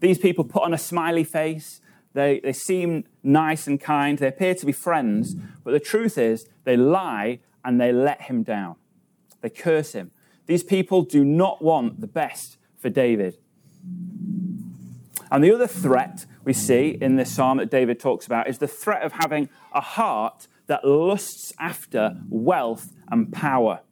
These 0.00 0.18
people 0.18 0.44
put 0.44 0.62
on 0.62 0.72
a 0.72 0.78
smiley 0.78 1.24
face. 1.24 1.80
They, 2.12 2.40
they 2.40 2.52
seem 2.52 3.04
nice 3.22 3.66
and 3.66 3.80
kind. 3.80 4.18
They 4.18 4.28
appear 4.28 4.54
to 4.54 4.66
be 4.66 4.72
friends. 4.72 5.34
But 5.64 5.72
the 5.72 5.80
truth 5.80 6.16
is, 6.16 6.48
they 6.64 6.76
lie 6.76 7.40
and 7.64 7.80
they 7.80 7.92
let 7.92 8.22
him 8.22 8.42
down. 8.42 8.76
They 9.40 9.50
curse 9.50 9.92
him. 9.92 10.12
These 10.46 10.62
people 10.62 11.02
do 11.02 11.24
not 11.24 11.62
want 11.62 12.00
the 12.00 12.06
best 12.06 12.58
for 12.78 12.90
David. 12.90 13.38
And 15.30 15.42
the 15.42 15.52
other 15.52 15.66
threat 15.66 16.26
we 16.44 16.52
see 16.52 16.98
in 17.00 17.16
this 17.16 17.32
psalm 17.34 17.58
that 17.58 17.70
David 17.70 17.98
talks 17.98 18.26
about 18.26 18.48
is 18.48 18.58
the 18.58 18.68
threat 18.68 19.02
of 19.02 19.12
having 19.12 19.48
a 19.72 19.80
heart 19.80 20.46
that 20.72 20.86
lusts 20.86 21.52
after 21.58 22.16
wealth 22.30 22.94
and 23.10 23.30
power. 23.30 23.82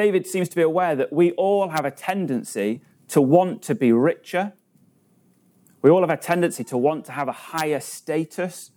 David 0.00 0.26
seems 0.26 0.48
to 0.48 0.56
be 0.56 0.62
aware 0.62 0.96
that 0.96 1.12
we 1.12 1.32
all 1.32 1.68
have 1.68 1.84
a 1.84 1.90
tendency 1.90 2.80
to 3.08 3.20
want 3.20 3.60
to 3.64 3.74
be 3.74 3.92
richer. 3.92 4.54
We 5.82 5.90
all 5.90 6.00
have 6.00 6.08
a 6.08 6.16
tendency 6.16 6.64
to 6.64 6.78
want 6.78 7.04
to 7.04 7.12
have 7.12 7.28
a 7.28 7.32
higher 7.32 7.80
status. 7.80 8.70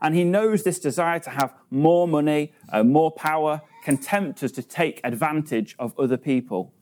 And 0.00 0.14
he 0.14 0.22
knows 0.22 0.62
this 0.62 0.78
desire 0.78 1.18
to 1.18 1.30
have 1.30 1.52
more 1.68 2.06
money, 2.06 2.52
uh, 2.72 2.84
more 2.84 3.10
power, 3.10 3.62
can 3.82 3.96
tempt 3.96 4.44
us 4.44 4.52
to 4.52 4.62
take 4.62 5.00
advantage 5.02 5.74
of 5.80 5.98
other 5.98 6.16
people 6.16 6.72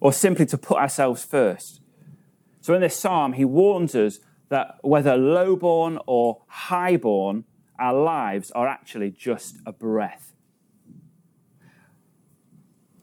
or 0.00 0.12
simply 0.12 0.46
to 0.46 0.58
put 0.58 0.76
ourselves 0.76 1.24
first. 1.24 1.80
So 2.62 2.74
in 2.74 2.80
this 2.80 2.96
psalm, 2.96 3.34
he 3.34 3.44
warns 3.44 3.94
us 3.94 4.18
that 4.48 4.78
whether 4.82 5.16
lowborn 5.16 6.00
or 6.08 6.42
highborn, 6.48 7.44
our 7.78 7.94
lives 7.94 8.50
are 8.52 8.66
actually 8.66 9.10
just 9.10 9.56
a 9.66 9.72
breath. 9.72 10.32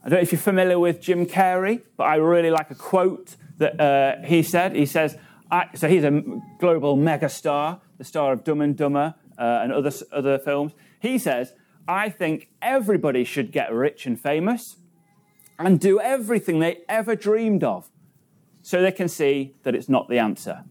I 0.04 0.10
don't 0.10 0.20
know 0.20 0.22
if 0.22 0.32
you're 0.32 0.40
familiar 0.40 0.78
with 0.78 1.02
Jim 1.02 1.26
Carrey, 1.26 1.82
but 1.98 2.04
I 2.04 2.16
really 2.18 2.52
like 2.52 2.70
a 2.70 2.76
quote 2.76 3.36
that 3.58 3.80
uh, 3.80 4.22
he 4.24 4.44
said. 4.44 4.76
He 4.76 4.86
says, 4.86 5.18
so 5.74 5.88
he's 5.88 6.04
a 6.04 6.24
global 6.60 6.96
megastar, 6.96 7.80
the 7.98 8.04
star 8.04 8.32
of 8.34 8.44
Dumb 8.44 8.62
and 8.62 8.76
Dumber 8.76 9.16
uh, 9.38 9.62
and 9.64 9.72
other, 9.72 9.92
other 10.12 10.38
films. 10.38 10.74
He 11.00 11.18
says, 11.18 11.54
I 11.88 12.10
think 12.10 12.50
everybody 12.62 13.24
should 13.24 13.52
get 13.52 13.72
rich 13.72 14.06
and 14.06 14.20
famous 14.20 14.78
and 15.58 15.80
do 15.80 16.00
everything 16.00 16.60
they 16.60 16.82
ever 16.90 17.16
dreamed 17.16 17.64
of 17.64 17.90
so 18.62 18.82
they 18.82 18.92
can 18.92 19.08
see 19.08 19.56
that 19.64 19.76
it's 19.76 19.90
not 19.90 20.10
the 20.10 20.20
answer. 20.20 20.64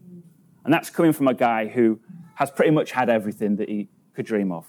And 0.65 0.73
that's 0.73 0.89
coming 0.89 1.13
from 1.13 1.27
a 1.27 1.33
guy 1.33 1.67
who 1.67 1.99
has 2.35 2.51
pretty 2.51 2.71
much 2.71 2.91
had 2.91 3.09
everything 3.09 3.55
that 3.57 3.69
he 3.69 3.87
could 4.13 4.25
dream 4.25 4.51
of. 4.51 4.65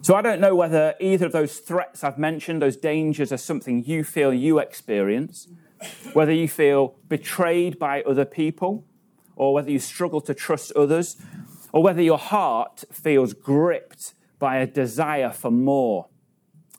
So 0.00 0.14
I 0.14 0.22
don't 0.22 0.40
know 0.40 0.54
whether 0.54 0.94
either 1.00 1.26
of 1.26 1.32
those 1.32 1.58
threats 1.58 2.04
I've 2.04 2.16
mentioned, 2.16 2.62
those 2.62 2.76
dangers, 2.76 3.32
are 3.32 3.36
something 3.36 3.84
you 3.84 4.04
feel 4.04 4.32
you 4.32 4.60
experience, 4.60 5.48
whether 6.12 6.32
you 6.32 6.48
feel 6.48 6.94
betrayed 7.08 7.78
by 7.78 8.02
other 8.02 8.24
people, 8.24 8.86
or 9.34 9.52
whether 9.52 9.70
you 9.70 9.80
struggle 9.80 10.20
to 10.20 10.32
trust 10.32 10.72
others, 10.72 11.16
or 11.72 11.82
whether 11.82 12.00
your 12.00 12.18
heart 12.18 12.84
feels 12.92 13.34
gripped 13.34 14.14
by 14.38 14.58
a 14.58 14.66
desire 14.66 15.30
for 15.30 15.50
more 15.50 16.08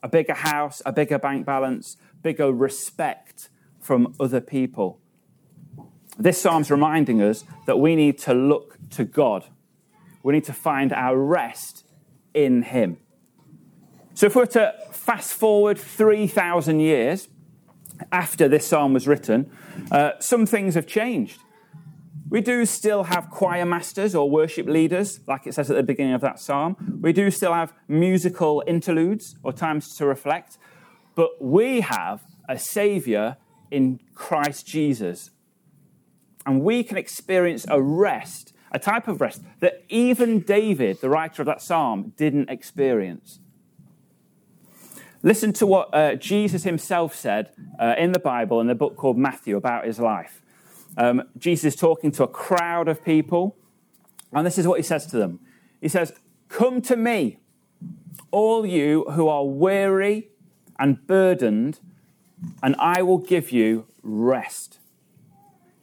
a 0.04 0.08
bigger 0.08 0.34
house, 0.34 0.82
a 0.86 0.94
bigger 0.94 1.20
bank 1.20 1.46
balance, 1.46 1.98
bigger 2.22 2.52
respect 2.52 3.50
from 3.82 4.14
other 4.20 4.40
people. 4.40 5.02
This 6.18 6.42
psalm's 6.42 6.72
reminding 6.72 7.22
us 7.22 7.44
that 7.66 7.80
we 7.80 7.96
need 7.96 8.18
to 8.20 8.34
look 8.34 8.78
to 8.92 9.04
God. 9.04 9.46
We 10.24 10.34
need 10.34 10.46
to 10.46 10.54
find 10.54 10.92
our 10.92 11.18
rest 11.18 11.86
in 12.34 12.64
Him. 12.64 12.98
So 14.14 14.26
if 14.26 14.36
we 14.36 14.42
were 14.42 14.48
to 14.48 14.74
fast 14.92 15.34
forward 15.34 15.78
3,000 15.78 16.80
years 16.80 17.30
after 18.12 18.48
this 18.48 18.68
psalm 18.68 18.94
was 18.94 19.08
written, 19.08 19.52
uh, 19.92 20.12
some 20.20 20.46
things 20.46 20.74
have 20.74 20.88
changed. 20.88 21.40
We 22.30 22.42
do 22.42 22.66
still 22.66 23.04
have 23.04 23.30
choir 23.30 23.66
masters 23.66 24.14
or 24.14 24.30
worship 24.30 24.68
leaders, 24.68 25.22
like 25.28 25.48
it 25.48 25.54
says 25.54 25.70
at 25.70 25.78
the 25.78 25.84
beginning 25.84 26.14
of 26.14 26.22
that 26.22 26.40
psalm. 26.40 27.00
We 27.02 27.14
do 27.14 27.32
still 27.32 27.54
have 27.54 27.74
musical 27.88 28.64
interludes 28.68 29.38
or 29.44 29.54
times 29.54 29.96
to 29.96 30.06
reflect. 30.06 30.58
But 31.16 31.42
we 31.42 31.82
have 31.82 32.26
a 32.50 32.60
Savior 32.60 33.38
in 33.72 34.00
Christ 34.14 34.68
Jesus. 34.68 35.32
And 36.48 36.62
we 36.62 36.82
can 36.82 36.98
experience 36.98 37.66
a 37.70 37.82
rest, 37.82 38.54
a 38.72 38.80
type 38.80 39.10
of 39.10 39.20
rest 39.20 39.44
that 39.60 39.84
even 39.90 40.40
David, 40.40 41.02
the 41.02 41.10
writer 41.10 41.42
of 41.42 41.46
that 41.46 41.62
psalm, 41.62 42.14
didn't 42.16 42.50
experience. 42.50 43.40
Listen 45.22 45.52
to 45.52 45.68
what 45.68 45.94
uh, 45.94 46.16
Jesus 46.16 46.64
himself 46.64 47.14
said 47.14 47.52
uh, 47.78 47.96
in 47.98 48.14
the 48.14 48.20
Bible 48.20 48.62
in 48.62 48.68
the 48.68 48.76
book 48.76 48.96
called 48.96 49.18
Matthew 49.18 49.58
about 49.58 49.86
his 49.86 50.00
life. 50.00 50.42
Um, 50.96 51.24
Jesus 51.38 51.74
is 51.74 51.80
talking 51.80 52.12
to 52.12 52.24
a 52.24 52.28
crowd 52.30 52.88
of 52.88 53.04
people, 53.04 53.58
and 54.32 54.48
this 54.48 54.58
is 54.58 54.66
what 54.66 54.80
he 54.80 54.84
says 54.84 55.06
to 55.08 55.18
them. 55.18 55.42
He 55.82 55.90
says, 55.90 56.14
Come 56.48 56.82
to 56.84 56.96
me, 56.96 57.40
all 58.32 58.66
you 58.66 59.04
who 59.12 59.28
are 59.28 59.46
weary 59.46 60.30
and 60.80 61.06
burdened, 61.06 61.82
and 62.64 62.74
I 62.80 63.02
will 63.02 63.18
give 63.18 63.52
you 63.52 63.88
rest. 64.02 64.80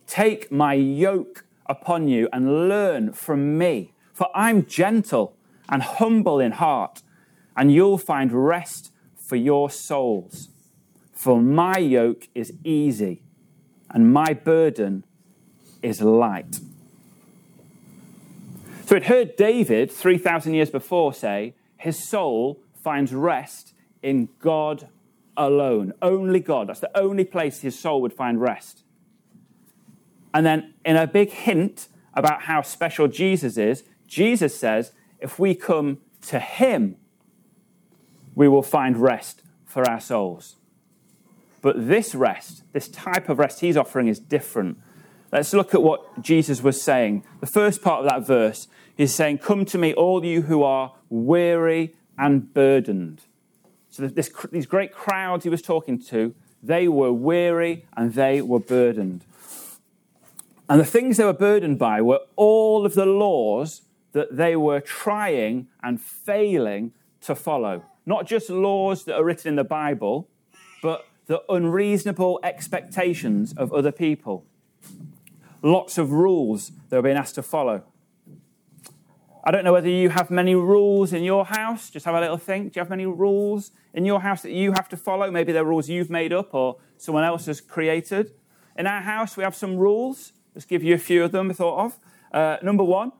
Take 0.06 0.50
my 0.52 0.74
yoke 0.74 1.44
upon 1.66 2.08
you 2.08 2.28
and 2.32 2.68
learn 2.68 3.12
from 3.12 3.58
me, 3.58 3.92
for 4.12 4.28
I'm 4.34 4.66
gentle 4.66 5.36
and 5.68 5.82
humble 5.82 6.40
in 6.40 6.52
heart, 6.52 7.02
and 7.56 7.72
you'll 7.72 7.98
find 7.98 8.32
rest 8.32 8.92
for 9.16 9.36
your 9.36 9.70
souls. 9.70 10.48
For 11.12 11.40
my 11.40 11.78
yoke 11.78 12.28
is 12.34 12.52
easy 12.64 13.22
and 13.90 14.12
my 14.12 14.34
burden 14.34 15.04
is 15.82 16.02
light. 16.02 16.60
So 18.84 18.96
it 18.96 19.04
heard 19.04 19.36
David 19.36 19.90
3,000 19.90 20.52
years 20.52 20.70
before 20.70 21.14
say, 21.14 21.54
his 21.78 22.06
soul 22.06 22.60
finds 22.82 23.14
rest 23.14 23.72
in 24.02 24.28
God 24.40 24.88
alone. 25.36 25.94
Only 26.02 26.40
God. 26.40 26.68
That's 26.68 26.80
the 26.80 26.96
only 26.96 27.24
place 27.24 27.60
his 27.60 27.78
soul 27.78 28.02
would 28.02 28.12
find 28.12 28.40
rest. 28.40 28.83
And 30.34 30.44
then, 30.44 30.74
in 30.84 30.96
a 30.96 31.06
big 31.06 31.30
hint 31.30 31.86
about 32.12 32.42
how 32.42 32.60
special 32.60 33.06
Jesus 33.06 33.56
is, 33.56 33.84
Jesus 34.08 34.54
says, 34.54 34.92
if 35.20 35.38
we 35.38 35.54
come 35.54 35.98
to 36.26 36.40
him, 36.40 36.96
we 38.34 38.48
will 38.48 38.62
find 38.62 38.96
rest 38.98 39.42
for 39.64 39.88
our 39.88 40.00
souls. 40.00 40.56
But 41.62 41.88
this 41.88 42.14
rest, 42.14 42.64
this 42.72 42.88
type 42.88 43.28
of 43.28 43.38
rest 43.38 43.60
he's 43.60 43.76
offering, 43.76 44.08
is 44.08 44.18
different. 44.18 44.78
Let's 45.32 45.54
look 45.54 45.72
at 45.72 45.82
what 45.82 46.20
Jesus 46.20 46.62
was 46.62 46.82
saying. 46.82 47.24
The 47.40 47.46
first 47.46 47.80
part 47.80 48.04
of 48.04 48.10
that 48.10 48.26
verse 48.26 48.68
is 48.98 49.14
saying, 49.14 49.38
Come 49.38 49.64
to 49.66 49.78
me, 49.78 49.94
all 49.94 50.24
you 50.24 50.42
who 50.42 50.62
are 50.62 50.94
weary 51.08 51.94
and 52.18 52.52
burdened. 52.52 53.22
So, 53.88 54.06
this, 54.08 54.30
these 54.50 54.66
great 54.66 54.92
crowds 54.92 55.44
he 55.44 55.50
was 55.50 55.62
talking 55.62 56.00
to, 56.06 56.34
they 56.62 56.88
were 56.88 57.12
weary 57.12 57.86
and 57.96 58.14
they 58.14 58.42
were 58.42 58.60
burdened. 58.60 59.24
And 60.68 60.80
the 60.80 60.84
things 60.84 61.16
they 61.16 61.24
were 61.24 61.32
burdened 61.32 61.78
by 61.78 62.00
were 62.00 62.20
all 62.36 62.86
of 62.86 62.94
the 62.94 63.06
laws 63.06 63.82
that 64.12 64.36
they 64.36 64.56
were 64.56 64.80
trying 64.80 65.68
and 65.82 66.00
failing 66.00 66.92
to 67.22 67.34
follow. 67.34 67.84
Not 68.06 68.26
just 68.26 68.48
laws 68.48 69.04
that 69.04 69.16
are 69.16 69.24
written 69.24 69.48
in 69.50 69.56
the 69.56 69.64
Bible, 69.64 70.28
but 70.82 71.06
the 71.26 71.42
unreasonable 71.48 72.38
expectations 72.42 73.54
of 73.56 73.72
other 73.72 73.92
people. 73.92 74.44
Lots 75.62 75.96
of 75.96 76.12
rules 76.12 76.72
they 76.90 76.96
were 76.98 77.02
being 77.02 77.16
asked 77.16 77.34
to 77.36 77.42
follow. 77.42 77.84
I 79.42 79.50
don't 79.50 79.64
know 79.64 79.72
whether 79.72 79.88
you 79.88 80.10
have 80.10 80.30
many 80.30 80.54
rules 80.54 81.12
in 81.12 81.22
your 81.24 81.46
house. 81.46 81.90
Just 81.90 82.06
have 82.06 82.14
a 82.14 82.20
little 82.20 82.36
think. 82.36 82.72
Do 82.72 82.78
you 82.78 82.80
have 82.82 82.90
many 82.90 83.06
rules 83.06 83.72
in 83.92 84.04
your 84.04 84.20
house 84.20 84.42
that 84.42 84.52
you 84.52 84.72
have 84.72 84.88
to 84.90 84.96
follow? 84.96 85.30
Maybe 85.30 85.52
they're 85.52 85.64
rules 85.64 85.88
you've 85.88 86.10
made 86.10 86.32
up 86.32 86.54
or 86.54 86.76
someone 86.96 87.24
else 87.24 87.46
has 87.46 87.60
created. 87.60 88.32
In 88.76 88.86
our 88.86 89.00
house, 89.00 89.36
we 89.36 89.42
have 89.42 89.54
some 89.54 89.76
rules. 89.76 90.33
Let's 90.54 90.66
give 90.66 90.82
you 90.82 90.94
a 90.94 90.98
few 90.98 91.24
of 91.24 91.32
them 91.32 91.50
I 91.50 91.54
thought 91.54 91.84
of. 91.84 91.98
Uh, 92.32 92.56
number 92.62 92.84
one, 92.84 93.12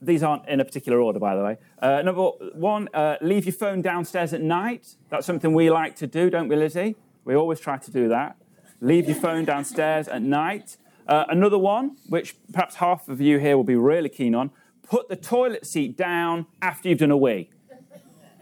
these 0.00 0.22
aren't 0.22 0.48
in 0.48 0.60
a 0.60 0.64
particular 0.64 1.00
order, 1.00 1.18
by 1.18 1.36
the 1.36 1.42
way. 1.42 1.58
Uh, 1.80 2.02
number 2.02 2.22
one, 2.22 2.88
uh, 2.92 3.16
leave 3.20 3.46
your 3.46 3.54
phone 3.54 3.80
downstairs 3.82 4.32
at 4.32 4.42
night. 4.42 4.96
That's 5.08 5.26
something 5.26 5.54
we 5.54 5.70
like 5.70 5.96
to 5.96 6.06
do, 6.06 6.28
don't 6.28 6.48
we, 6.48 6.56
Lizzie? 6.56 6.96
We 7.24 7.34
always 7.34 7.60
try 7.60 7.78
to 7.78 7.90
do 7.90 8.08
that. 8.08 8.36
Leave 8.80 9.06
your 9.06 9.16
phone 9.16 9.44
downstairs 9.44 10.08
at 10.08 10.22
night. 10.22 10.76
Uh, 11.06 11.24
another 11.28 11.58
one, 11.58 11.96
which 12.08 12.34
perhaps 12.52 12.76
half 12.76 13.08
of 13.08 13.20
you 13.20 13.38
here 13.38 13.56
will 13.56 13.64
be 13.64 13.76
really 13.76 14.08
keen 14.08 14.34
on, 14.34 14.50
put 14.82 15.08
the 15.08 15.16
toilet 15.16 15.66
seat 15.66 15.96
down 15.96 16.46
after 16.60 16.88
you've 16.88 16.98
done 16.98 17.10
a 17.10 17.16
wee. 17.16 17.50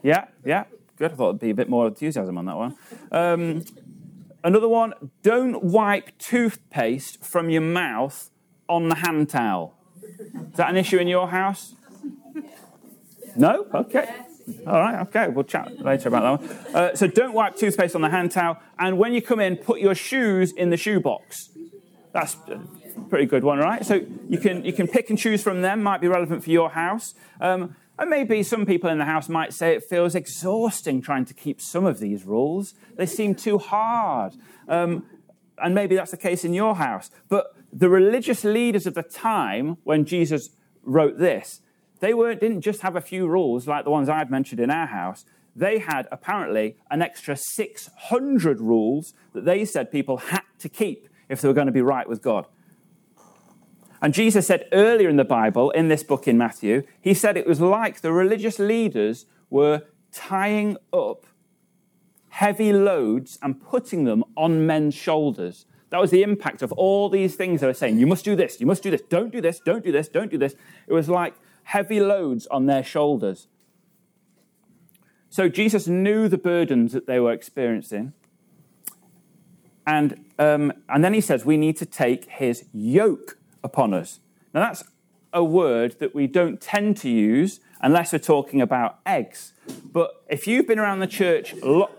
Yeah, 0.02 0.28
yeah, 0.44 0.64
good. 0.96 1.12
I 1.12 1.14
thought 1.14 1.32
there'd 1.32 1.40
be 1.40 1.50
a 1.50 1.54
bit 1.54 1.68
more 1.68 1.86
enthusiasm 1.86 2.38
on 2.38 2.46
that 2.46 2.56
one. 2.56 2.76
Um, 3.12 3.64
another 4.42 4.68
one, 4.68 4.94
don't 5.22 5.62
wipe 5.62 6.16
toothpaste 6.18 7.22
from 7.22 7.50
your 7.50 7.60
mouth 7.62 8.30
on 8.70 8.88
the 8.88 8.94
hand 8.94 9.28
towel. 9.28 9.74
Is 10.02 10.56
that 10.56 10.70
an 10.70 10.76
issue 10.76 10.98
in 10.98 11.08
your 11.08 11.28
house? 11.28 11.74
No? 13.36 13.66
Okay. 13.74 14.08
All 14.66 14.80
right, 14.80 15.00
okay, 15.02 15.28
we'll 15.28 15.44
chat 15.44 15.80
later 15.80 16.08
about 16.08 16.40
that 16.40 16.48
one. 16.48 16.74
Uh, 16.74 16.94
so 16.94 17.06
don't 17.06 17.34
wipe 17.34 17.56
toothpaste 17.56 17.94
on 17.94 18.00
the 18.00 18.10
hand 18.10 18.32
towel, 18.32 18.58
and 18.78 18.98
when 18.98 19.12
you 19.12 19.22
come 19.22 19.38
in, 19.38 19.56
put 19.56 19.80
your 19.80 19.94
shoes 19.94 20.52
in 20.52 20.70
the 20.70 20.76
shoe 20.76 20.98
box. 20.98 21.50
That's 22.12 22.36
a 22.48 22.60
pretty 23.08 23.26
good 23.26 23.44
one, 23.44 23.58
right? 23.58 23.84
So 23.86 24.04
you 24.28 24.38
can, 24.38 24.64
you 24.64 24.72
can 24.72 24.88
pick 24.88 25.10
and 25.10 25.18
choose 25.18 25.42
from 25.42 25.62
them, 25.62 25.82
might 25.82 26.00
be 26.00 26.08
relevant 26.08 26.42
for 26.42 26.50
your 26.50 26.70
house. 26.70 27.14
Um, 27.40 27.76
and 27.98 28.10
maybe 28.10 28.42
some 28.42 28.66
people 28.66 28.90
in 28.90 28.98
the 28.98 29.04
house 29.04 29.28
might 29.28 29.52
say 29.52 29.74
it 29.74 29.84
feels 29.84 30.14
exhausting 30.14 31.02
trying 31.02 31.26
to 31.26 31.34
keep 31.34 31.60
some 31.60 31.84
of 31.84 32.00
these 32.00 32.24
rules. 32.24 32.74
They 32.96 33.06
seem 33.06 33.34
too 33.34 33.58
hard. 33.58 34.32
Um, 34.66 35.04
and 35.62 35.74
maybe 35.74 35.94
that's 35.94 36.10
the 36.10 36.16
case 36.16 36.44
in 36.44 36.54
your 36.54 36.76
house. 36.76 37.10
But 37.28 37.54
the 37.72 37.88
religious 37.88 38.44
leaders 38.44 38.86
of 38.86 38.94
the 38.94 39.02
time 39.02 39.76
when 39.84 40.04
Jesus 40.04 40.50
wrote 40.82 41.18
this, 41.18 41.60
they 42.00 42.14
weren't, 42.14 42.40
didn't 42.40 42.62
just 42.62 42.82
have 42.82 42.96
a 42.96 43.00
few 43.00 43.26
rules 43.26 43.66
like 43.66 43.84
the 43.84 43.90
ones 43.90 44.08
I've 44.08 44.30
mentioned 44.30 44.60
in 44.60 44.70
our 44.70 44.86
house. 44.86 45.24
They 45.54 45.78
had 45.78 46.08
apparently 46.10 46.76
an 46.90 47.02
extra 47.02 47.36
600 47.36 48.60
rules 48.60 49.14
that 49.32 49.44
they 49.44 49.64
said 49.64 49.92
people 49.92 50.16
had 50.18 50.42
to 50.60 50.68
keep 50.68 51.08
if 51.28 51.40
they 51.40 51.48
were 51.48 51.54
going 51.54 51.66
to 51.66 51.72
be 51.72 51.82
right 51.82 52.08
with 52.08 52.22
God. 52.22 52.46
And 54.02 54.14
Jesus 54.14 54.46
said 54.46 54.66
earlier 54.72 55.08
in 55.08 55.16
the 55.16 55.24
Bible, 55.24 55.70
in 55.70 55.88
this 55.88 56.02
book 56.02 56.26
in 56.26 56.38
Matthew, 56.38 56.84
he 57.00 57.12
said 57.12 57.36
it 57.36 57.46
was 57.46 57.60
like 57.60 58.00
the 58.00 58.12
religious 58.12 58.58
leaders 58.58 59.26
were 59.50 59.82
tying 60.12 60.78
up 60.92 61.26
heavy 62.30 62.72
loads 62.72 63.38
and 63.42 63.60
putting 63.60 64.04
them 64.04 64.24
on 64.36 64.66
men's 64.66 64.94
shoulders. 64.94 65.66
That 65.90 66.00
was 66.00 66.10
the 66.10 66.22
impact 66.22 66.62
of 66.62 66.72
all 66.72 67.08
these 67.08 67.34
things 67.34 67.60
they 67.60 67.66
were 67.66 67.74
saying. 67.74 67.98
You 67.98 68.06
must 68.06 68.24
do 68.24 68.36
this, 68.36 68.60
you 68.60 68.66
must 68.66 68.82
do 68.82 68.90
this, 68.90 69.02
don't 69.02 69.30
do 69.30 69.40
this, 69.40 69.60
don't 69.60 69.84
do 69.84 69.92
this, 69.92 70.08
don't 70.08 70.30
do 70.30 70.38
this. 70.38 70.54
It 70.86 70.92
was 70.92 71.08
like 71.08 71.34
heavy 71.64 72.00
loads 72.00 72.46
on 72.46 72.66
their 72.66 72.84
shoulders. 72.84 73.48
So 75.28 75.48
Jesus 75.48 75.86
knew 75.86 76.28
the 76.28 76.38
burdens 76.38 76.92
that 76.92 77.06
they 77.06 77.20
were 77.20 77.32
experiencing. 77.32 78.12
And, 79.86 80.24
um, 80.38 80.72
and 80.88 81.04
then 81.04 81.14
he 81.14 81.20
says, 81.20 81.44
we 81.44 81.56
need 81.56 81.76
to 81.78 81.86
take 81.86 82.30
his 82.30 82.66
yoke 82.72 83.38
upon 83.62 83.92
us. 83.94 84.20
Now, 84.54 84.60
that's 84.60 84.84
a 85.32 85.42
word 85.44 85.98
that 86.00 86.14
we 86.14 86.26
don't 86.26 86.60
tend 86.60 86.96
to 86.98 87.08
use 87.08 87.60
unless 87.80 88.12
we're 88.12 88.18
talking 88.18 88.60
about 88.60 88.98
eggs. 89.06 89.52
But 89.92 90.22
if 90.28 90.46
you've 90.46 90.66
been 90.66 90.78
around 90.78 91.00
the 91.00 91.06
church, 91.06 91.54
lo- 91.62 91.90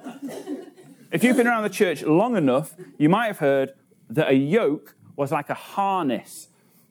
if 1.12 1.24
you've 1.24 1.38
been 1.38 1.48
around 1.48 1.64
the 1.64 1.70
church 1.70 2.04
long 2.04 2.36
enough, 2.36 2.76
you 2.98 3.10
might 3.10 3.28
have 3.28 3.40
heard 3.40 3.74
that 4.12 4.30
a 4.30 4.36
yoke 4.36 4.96
was 5.16 5.32
like 5.32 5.50
a 5.50 5.56
harness 5.56 6.48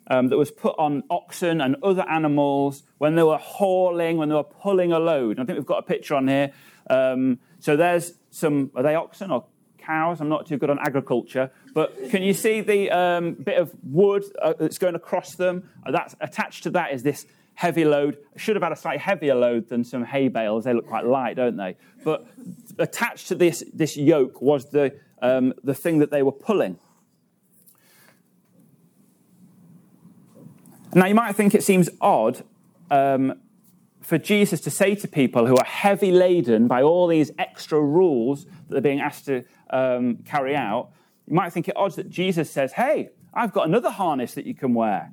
um, 0.08 0.28
that 0.28 0.36
was 0.36 0.50
put 0.50 0.74
on 0.78 1.04
oxen 1.08 1.60
and 1.60 1.76
other 1.82 2.06
animals 2.08 2.82
when 2.98 3.14
they 3.14 3.22
were 3.22 3.38
hauling, 3.38 4.16
when 4.16 4.28
they 4.28 4.34
were 4.34 4.42
pulling 4.42 4.92
a 4.92 4.98
load. 4.98 5.38
I 5.38 5.44
think 5.44 5.56
we've 5.56 5.66
got 5.66 5.78
a 5.78 5.82
picture 5.82 6.14
on 6.14 6.26
here. 6.28 6.52
Um, 6.88 7.38
so 7.60 7.76
there's 7.76 8.14
some, 8.30 8.70
are 8.74 8.82
they 8.82 8.96
oxen 8.96 9.30
or 9.30 9.46
cows? 9.78 10.20
I'm 10.20 10.28
not 10.28 10.46
too 10.46 10.56
good 10.56 10.70
on 10.70 10.78
agriculture. 10.80 11.50
But 11.72 12.10
can 12.10 12.22
you 12.22 12.34
see 12.34 12.60
the 12.60 12.90
um, 12.90 13.34
bit 13.34 13.58
of 13.58 13.72
wood 13.84 14.24
uh, 14.42 14.54
that's 14.58 14.78
going 14.78 14.96
across 14.96 15.36
them? 15.36 15.70
Uh, 15.86 15.92
that's 15.92 16.16
attached 16.20 16.64
to 16.64 16.70
that 16.70 16.92
is 16.92 17.04
this 17.04 17.26
heavy 17.54 17.84
load. 17.84 18.18
Should 18.36 18.56
have 18.56 18.62
had 18.62 18.72
a 18.72 18.76
slightly 18.76 18.98
heavier 18.98 19.34
load 19.34 19.68
than 19.68 19.84
some 19.84 20.04
hay 20.04 20.28
bales. 20.28 20.64
They 20.64 20.74
look 20.74 20.88
quite 20.88 21.06
light, 21.06 21.36
don't 21.36 21.56
they? 21.56 21.76
But 22.02 22.26
attached 22.78 23.28
to 23.28 23.36
this, 23.36 23.62
this 23.72 23.96
yoke 23.96 24.42
was 24.42 24.70
the, 24.70 24.98
um, 25.22 25.54
the 25.62 25.74
thing 25.74 25.98
that 25.98 26.10
they 26.10 26.22
were 26.22 26.32
pulling. 26.32 26.78
Now, 30.94 31.06
you 31.06 31.14
might 31.14 31.36
think 31.36 31.54
it 31.54 31.62
seems 31.62 31.88
odd 32.00 32.42
um, 32.90 33.40
for 34.00 34.18
Jesus 34.18 34.60
to 34.62 34.70
say 34.70 34.94
to 34.96 35.06
people 35.06 35.46
who 35.46 35.56
are 35.56 35.64
heavy 35.64 36.10
laden 36.10 36.66
by 36.66 36.82
all 36.82 37.06
these 37.06 37.30
extra 37.38 37.80
rules 37.80 38.44
that 38.44 38.70
they're 38.70 38.80
being 38.80 39.00
asked 39.00 39.26
to 39.26 39.44
um, 39.70 40.16
carry 40.24 40.56
out, 40.56 40.90
you 41.26 41.34
might 41.34 41.52
think 41.52 41.68
it 41.68 41.76
odd 41.76 41.92
that 41.92 42.10
Jesus 42.10 42.50
says, 42.50 42.72
Hey, 42.72 43.10
I've 43.32 43.52
got 43.52 43.68
another 43.68 43.90
harness 43.90 44.34
that 44.34 44.46
you 44.46 44.54
can 44.54 44.74
wear. 44.74 45.12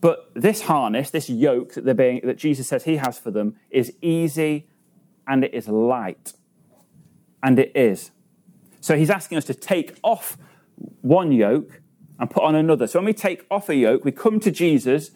But 0.00 0.32
this 0.34 0.62
harness, 0.62 1.10
this 1.10 1.28
yoke 1.28 1.74
that, 1.74 1.94
being, 1.94 2.22
that 2.24 2.38
Jesus 2.38 2.66
says 2.66 2.84
he 2.84 2.96
has 2.96 3.18
for 3.18 3.30
them, 3.30 3.56
is 3.70 3.92
easy 4.00 4.66
and 5.28 5.44
it 5.44 5.54
is 5.54 5.68
light. 5.68 6.32
And 7.42 7.58
it 7.58 7.70
is. 7.76 8.10
So 8.80 8.96
he's 8.96 9.10
asking 9.10 9.38
us 9.38 9.44
to 9.44 9.54
take 9.54 9.98
off 10.02 10.36
one 11.02 11.32
yoke 11.32 11.82
and 12.20 12.30
put 12.30 12.44
on 12.44 12.54
another. 12.54 12.86
So 12.86 12.98
when 12.98 13.06
we 13.06 13.14
take 13.14 13.46
off 13.50 13.68
a 13.70 13.74
yoke, 13.74 14.04
we 14.04 14.12
come 14.12 14.38
to 14.40 14.50
Jesus 14.50 15.10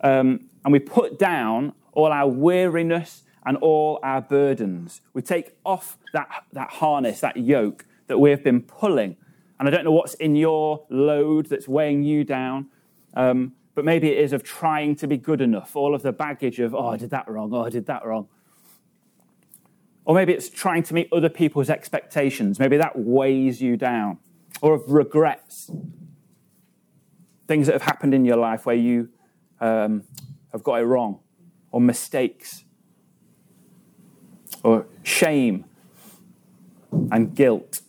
um, 0.00 0.48
and 0.64 0.72
we 0.72 0.78
put 0.78 1.18
down 1.18 1.74
all 1.92 2.06
our 2.06 2.26
weariness 2.26 3.22
and 3.44 3.58
all 3.58 4.00
our 4.02 4.22
burdens. 4.22 5.02
We 5.12 5.22
take 5.22 5.54
off 5.64 5.98
that, 6.14 6.44
that 6.52 6.70
harness, 6.70 7.20
that 7.20 7.36
yoke 7.36 7.84
that 8.06 8.18
we 8.18 8.30
have 8.30 8.42
been 8.42 8.62
pulling. 8.62 9.16
And 9.58 9.68
I 9.68 9.70
don't 9.70 9.84
know 9.84 9.92
what's 9.92 10.14
in 10.14 10.34
your 10.34 10.86
load 10.88 11.46
that's 11.46 11.68
weighing 11.68 12.02
you 12.02 12.24
down, 12.24 12.68
um, 13.14 13.52
but 13.74 13.84
maybe 13.84 14.10
it 14.10 14.18
is 14.18 14.32
of 14.32 14.42
trying 14.42 14.96
to 14.96 15.06
be 15.06 15.18
good 15.18 15.42
enough, 15.42 15.76
all 15.76 15.94
of 15.94 16.02
the 16.02 16.12
baggage 16.12 16.58
of, 16.58 16.74
oh, 16.74 16.88
I 16.88 16.96
did 16.96 17.10
that 17.10 17.28
wrong, 17.28 17.50
oh, 17.52 17.66
I 17.66 17.70
did 17.70 17.86
that 17.86 18.04
wrong. 18.04 18.28
Or 20.06 20.14
maybe 20.14 20.32
it's 20.32 20.48
trying 20.48 20.82
to 20.84 20.94
meet 20.94 21.08
other 21.12 21.28
people's 21.28 21.68
expectations. 21.68 22.58
Maybe 22.58 22.78
that 22.78 22.98
weighs 22.98 23.60
you 23.60 23.76
down. 23.76 24.18
Or 24.62 24.74
of 24.74 24.90
regrets. 24.90 25.70
Things 27.50 27.66
that 27.66 27.72
have 27.72 27.82
happened 27.82 28.14
in 28.14 28.24
your 28.24 28.36
life 28.36 28.64
where 28.64 28.76
you 28.76 29.08
um, 29.60 30.04
have 30.52 30.62
got 30.62 30.76
it 30.76 30.84
wrong. 30.84 31.18
Or 31.72 31.80
mistakes. 31.80 32.62
Or 34.62 34.86
shame 35.02 35.64
and 37.10 37.34
guilt. 37.34 37.80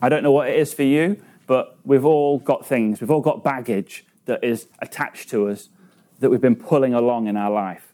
I 0.00 0.08
don't 0.08 0.22
know 0.22 0.30
what 0.30 0.48
it 0.48 0.56
is 0.56 0.72
for 0.72 0.84
you, 0.84 1.20
but 1.48 1.76
we've 1.84 2.04
all 2.04 2.38
got 2.38 2.64
things, 2.64 3.00
we've 3.00 3.10
all 3.10 3.20
got 3.20 3.42
baggage 3.42 4.06
that 4.26 4.44
is 4.44 4.68
attached 4.78 5.28
to 5.30 5.48
us 5.48 5.68
that 6.20 6.30
we've 6.30 6.40
been 6.40 6.54
pulling 6.54 6.94
along 6.94 7.26
in 7.26 7.36
our 7.36 7.50
life. 7.50 7.92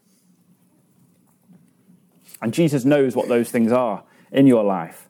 And 2.42 2.52
Jesus 2.52 2.84
knows 2.84 3.16
what 3.16 3.28
those 3.28 3.50
things 3.50 3.72
are 3.72 4.04
in 4.30 4.46
your 4.46 4.62
life. 4.62 5.08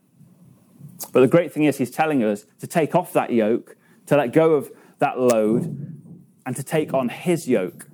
But 1.12 1.22
the 1.22 1.26
great 1.26 1.52
thing 1.52 1.64
is, 1.64 1.78
he's 1.78 1.90
telling 1.90 2.22
us 2.22 2.44
to 2.60 2.68
take 2.68 2.94
off 2.94 3.12
that 3.14 3.32
yoke, 3.32 3.76
to 4.06 4.16
let 4.16 4.32
go 4.32 4.52
of 4.52 4.70
that 4.98 5.18
load, 5.18 5.64
and 6.44 6.56
to 6.56 6.62
take 6.62 6.94
on 6.94 7.08
his 7.08 7.48
yoke, 7.48 7.88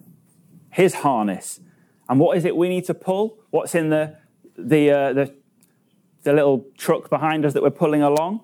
his 0.71 0.95
harness. 0.95 1.61
And 2.09 2.21
what 2.21 2.37
is 2.37 2.45
it 2.45 2.57
we 2.57 2.69
need 2.69 2.85
to 2.87 2.95
pull? 2.95 3.38
What's 3.51 3.75
in 3.75 3.90
the, 3.90 4.17
the, 4.57 4.90
uh, 4.90 5.12
the, 5.12 5.35
the 6.23 6.33
little 6.33 6.67
truck 6.77 7.11
behind 7.11 7.45
us 7.45 7.53
that 7.55 7.62
we're 7.62 7.71
pulling 7.71 8.03
along? 8.03 8.40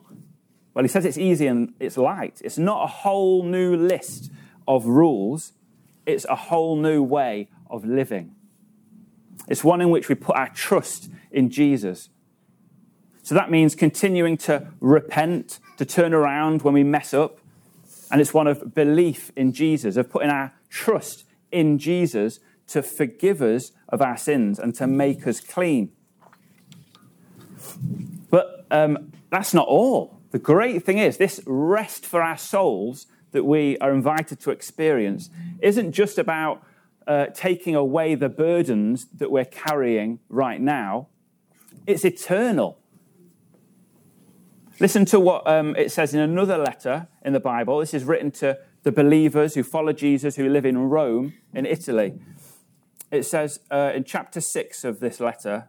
Well, 0.75 0.85
he 0.85 0.89
says 0.89 1.05
it's 1.05 1.19
easy 1.19 1.47
and 1.47 1.75
it's 1.81 1.97
light. 1.97 2.41
It's 2.45 2.59
not 2.59 2.85
a 2.85 2.87
whole 2.87 3.43
new 3.43 3.77
list 3.77 4.31
of 4.69 4.87
rules, 4.87 5.53
it's 6.07 6.25
a 6.27 6.37
whole 6.37 6.77
new 6.77 7.03
way 7.03 7.49
of 7.69 7.85
living. 7.85 8.35
It's 9.49 9.65
one 9.65 9.81
in 9.81 9.91
which 9.91 10.09
we 10.09 10.15
put 10.15 10.37
our 10.37 10.49
trust 10.49 11.11
in 11.31 11.51
Jesus. 11.51 12.09
So 13.23 13.35
that 13.35 13.51
means 13.51 13.75
continuing 13.75 14.37
to 14.39 14.69
repent, 14.81 15.59
to 15.77 15.85
turn 15.85 16.15
around 16.15 16.63
when 16.63 16.73
we 16.73 16.85
mess 16.85 17.13
up. 17.13 17.40
And 18.11 18.21
it's 18.21 18.35
one 18.35 18.47
of 18.47 18.75
belief 18.75 19.31
in 19.37 19.53
Jesus, 19.53 19.97
of 19.97 20.11
putting 20.11 20.31
our 20.31 20.53
trust 20.69 21.25
in 21.53 21.79
Jesus 21.79 22.41
to 22.69 22.83
forgive 22.83 23.43
us 23.43 23.73
of 23.89 24.01
our 24.01 24.17
sins 24.17 24.59
and 24.59 24.75
to 24.77 24.87
make 24.87 25.27
us 25.27 25.41
clean. 25.41 25.91
But 28.31 28.67
um, 28.71 29.13
that's 29.31 29.53
not 29.55 29.67
all. 29.67 30.21
The 30.31 30.39
great 30.39 30.85
thing 30.85 30.99
is, 30.99 31.17
this 31.17 31.41
rest 31.47 32.07
for 32.07 32.23
our 32.23 32.37
souls 32.37 33.07
that 33.33 33.45
we 33.45 33.77
are 33.79 33.93
invited 33.93 34.41
to 34.41 34.51
experience 34.51 35.31
isn't 35.61 35.93
just 35.93 36.19
about 36.19 36.63
uh, 37.07 37.27
taking 37.35 37.75
away 37.75 38.15
the 38.15 38.29
burdens 38.29 39.07
that 39.07 39.31
we're 39.31 39.45
carrying 39.45 40.21
right 40.29 40.61
now, 40.61 41.09
it's 41.87 42.05
eternal. 42.05 42.79
Listen 44.81 45.05
to 45.05 45.21
what 45.21 45.47
um, 45.47 45.77
it 45.77 45.93
says 45.93 46.15
in 46.15 46.21
another 46.21 46.57
letter 46.57 47.07
in 47.23 47.35
the 47.35 47.41
Bible. 47.41 47.81
This 47.81 47.93
is 47.93 48.05
written 48.05 48.31
to 48.33 48.59
the 48.83 48.91
believers 48.91 49.55
who 49.55 49.63
follow 49.63 49.93
Jesus, 49.93 50.37
who 50.37 50.49
live 50.49 50.65
in 50.65 50.79
Rome, 50.79 51.35
in 51.53 51.67
Italy. 51.67 52.15
It 53.11 53.25
says 53.25 53.61
uh, 53.71 53.93
in 53.95 54.05
chapter 54.05 54.41
6 54.41 54.85
of 54.85 55.01
this 55.01 55.21
letter 55.21 55.69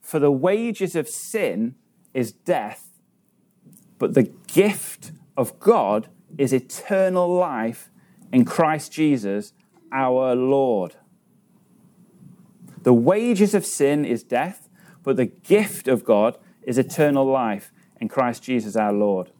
For 0.00 0.20
the 0.20 0.30
wages 0.30 0.94
of 0.94 1.08
sin 1.08 1.74
is 2.14 2.30
death, 2.30 3.00
but 3.98 4.14
the 4.14 4.30
gift 4.46 5.10
of 5.36 5.58
God 5.58 6.08
is 6.38 6.52
eternal 6.52 7.28
life 7.28 7.90
in 8.32 8.44
Christ 8.44 8.92
Jesus 8.92 9.54
our 9.90 10.36
Lord. 10.36 10.94
The 12.82 12.94
wages 12.94 13.54
of 13.54 13.66
sin 13.66 14.04
is 14.04 14.22
death, 14.22 14.68
but 15.02 15.16
the 15.16 15.26
gift 15.26 15.88
of 15.88 16.04
God 16.04 16.38
is 16.62 16.78
eternal 16.78 17.24
life 17.24 17.72
in 18.00 18.08
Christ 18.08 18.42
Jesus 18.42 18.76
our 18.76 18.92
Lord. 18.92 19.30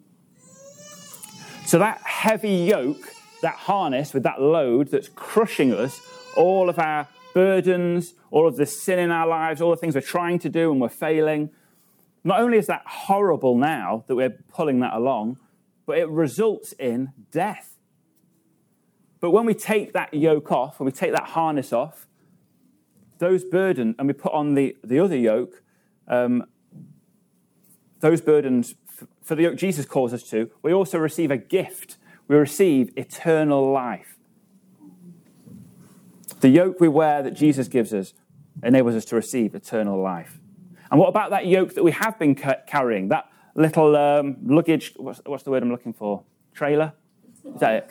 So 1.66 1.78
that 1.78 1.98
heavy 2.02 2.54
yoke, 2.54 3.12
that 3.42 3.54
harness 3.54 4.14
with 4.14 4.22
that 4.22 4.40
load 4.40 4.88
that's 4.88 5.08
crushing 5.08 5.72
us, 5.72 6.00
all 6.36 6.68
of 6.68 6.78
our 6.78 7.08
burdens, 7.34 8.14
all 8.30 8.46
of 8.46 8.56
the 8.56 8.66
sin 8.66 8.98
in 8.98 9.10
our 9.10 9.26
lives, 9.26 9.60
all 9.60 9.70
the 9.70 9.76
things 9.76 9.94
we're 9.94 10.00
trying 10.00 10.38
to 10.38 10.48
do 10.48 10.70
and 10.70 10.80
we're 10.80 10.88
failing, 10.88 11.50
not 12.24 12.40
only 12.40 12.58
is 12.58 12.66
that 12.66 12.82
horrible 12.86 13.56
now 13.56 14.04
that 14.06 14.14
we're 14.14 14.36
pulling 14.48 14.80
that 14.80 14.94
along, 14.94 15.38
but 15.86 15.98
it 15.98 16.08
results 16.08 16.72
in 16.72 17.12
death. 17.30 17.76
But 19.20 19.30
when 19.30 19.46
we 19.46 19.54
take 19.54 19.92
that 19.92 20.12
yoke 20.12 20.50
off, 20.52 20.80
when 20.80 20.86
we 20.86 20.92
take 20.92 21.12
that 21.12 21.28
harness 21.30 21.72
off, 21.72 22.08
those 23.18 23.44
burdens, 23.44 23.94
and 23.98 24.08
we 24.08 24.12
put 24.12 24.32
on 24.32 24.54
the, 24.54 24.76
the 24.84 24.98
other 24.98 25.16
yoke, 25.16 25.62
um, 26.08 26.46
those 28.00 28.20
burdens, 28.20 28.74
for 29.22 29.34
the 29.34 29.42
yoke 29.42 29.56
Jesus 29.56 29.86
calls 29.86 30.12
us 30.12 30.22
to, 30.24 30.50
we 30.62 30.72
also 30.72 30.98
receive 30.98 31.30
a 31.30 31.36
gift. 31.36 31.96
We 32.28 32.36
receive 32.36 32.92
eternal 32.96 33.70
life. 33.70 34.16
The 36.40 36.48
yoke 36.48 36.80
we 36.80 36.88
wear 36.88 37.22
that 37.22 37.32
Jesus 37.32 37.68
gives 37.68 37.94
us 37.94 38.12
enables 38.62 38.94
us 38.94 39.04
to 39.06 39.16
receive 39.16 39.54
eternal 39.54 40.00
life. 40.00 40.38
And 40.90 41.00
what 41.00 41.08
about 41.08 41.30
that 41.30 41.46
yoke 41.46 41.74
that 41.74 41.84
we 41.84 41.92
have 41.92 42.18
been 42.18 42.34
carrying? 42.34 43.08
That 43.08 43.30
little 43.54 43.96
um, 43.96 44.36
luggage, 44.44 44.92
what's, 44.96 45.20
what's 45.24 45.42
the 45.42 45.50
word 45.50 45.62
I'm 45.62 45.70
looking 45.70 45.92
for? 45.92 46.24
Trailer? 46.54 46.92
Is 47.54 47.60
that 47.60 47.74
it? 47.74 47.90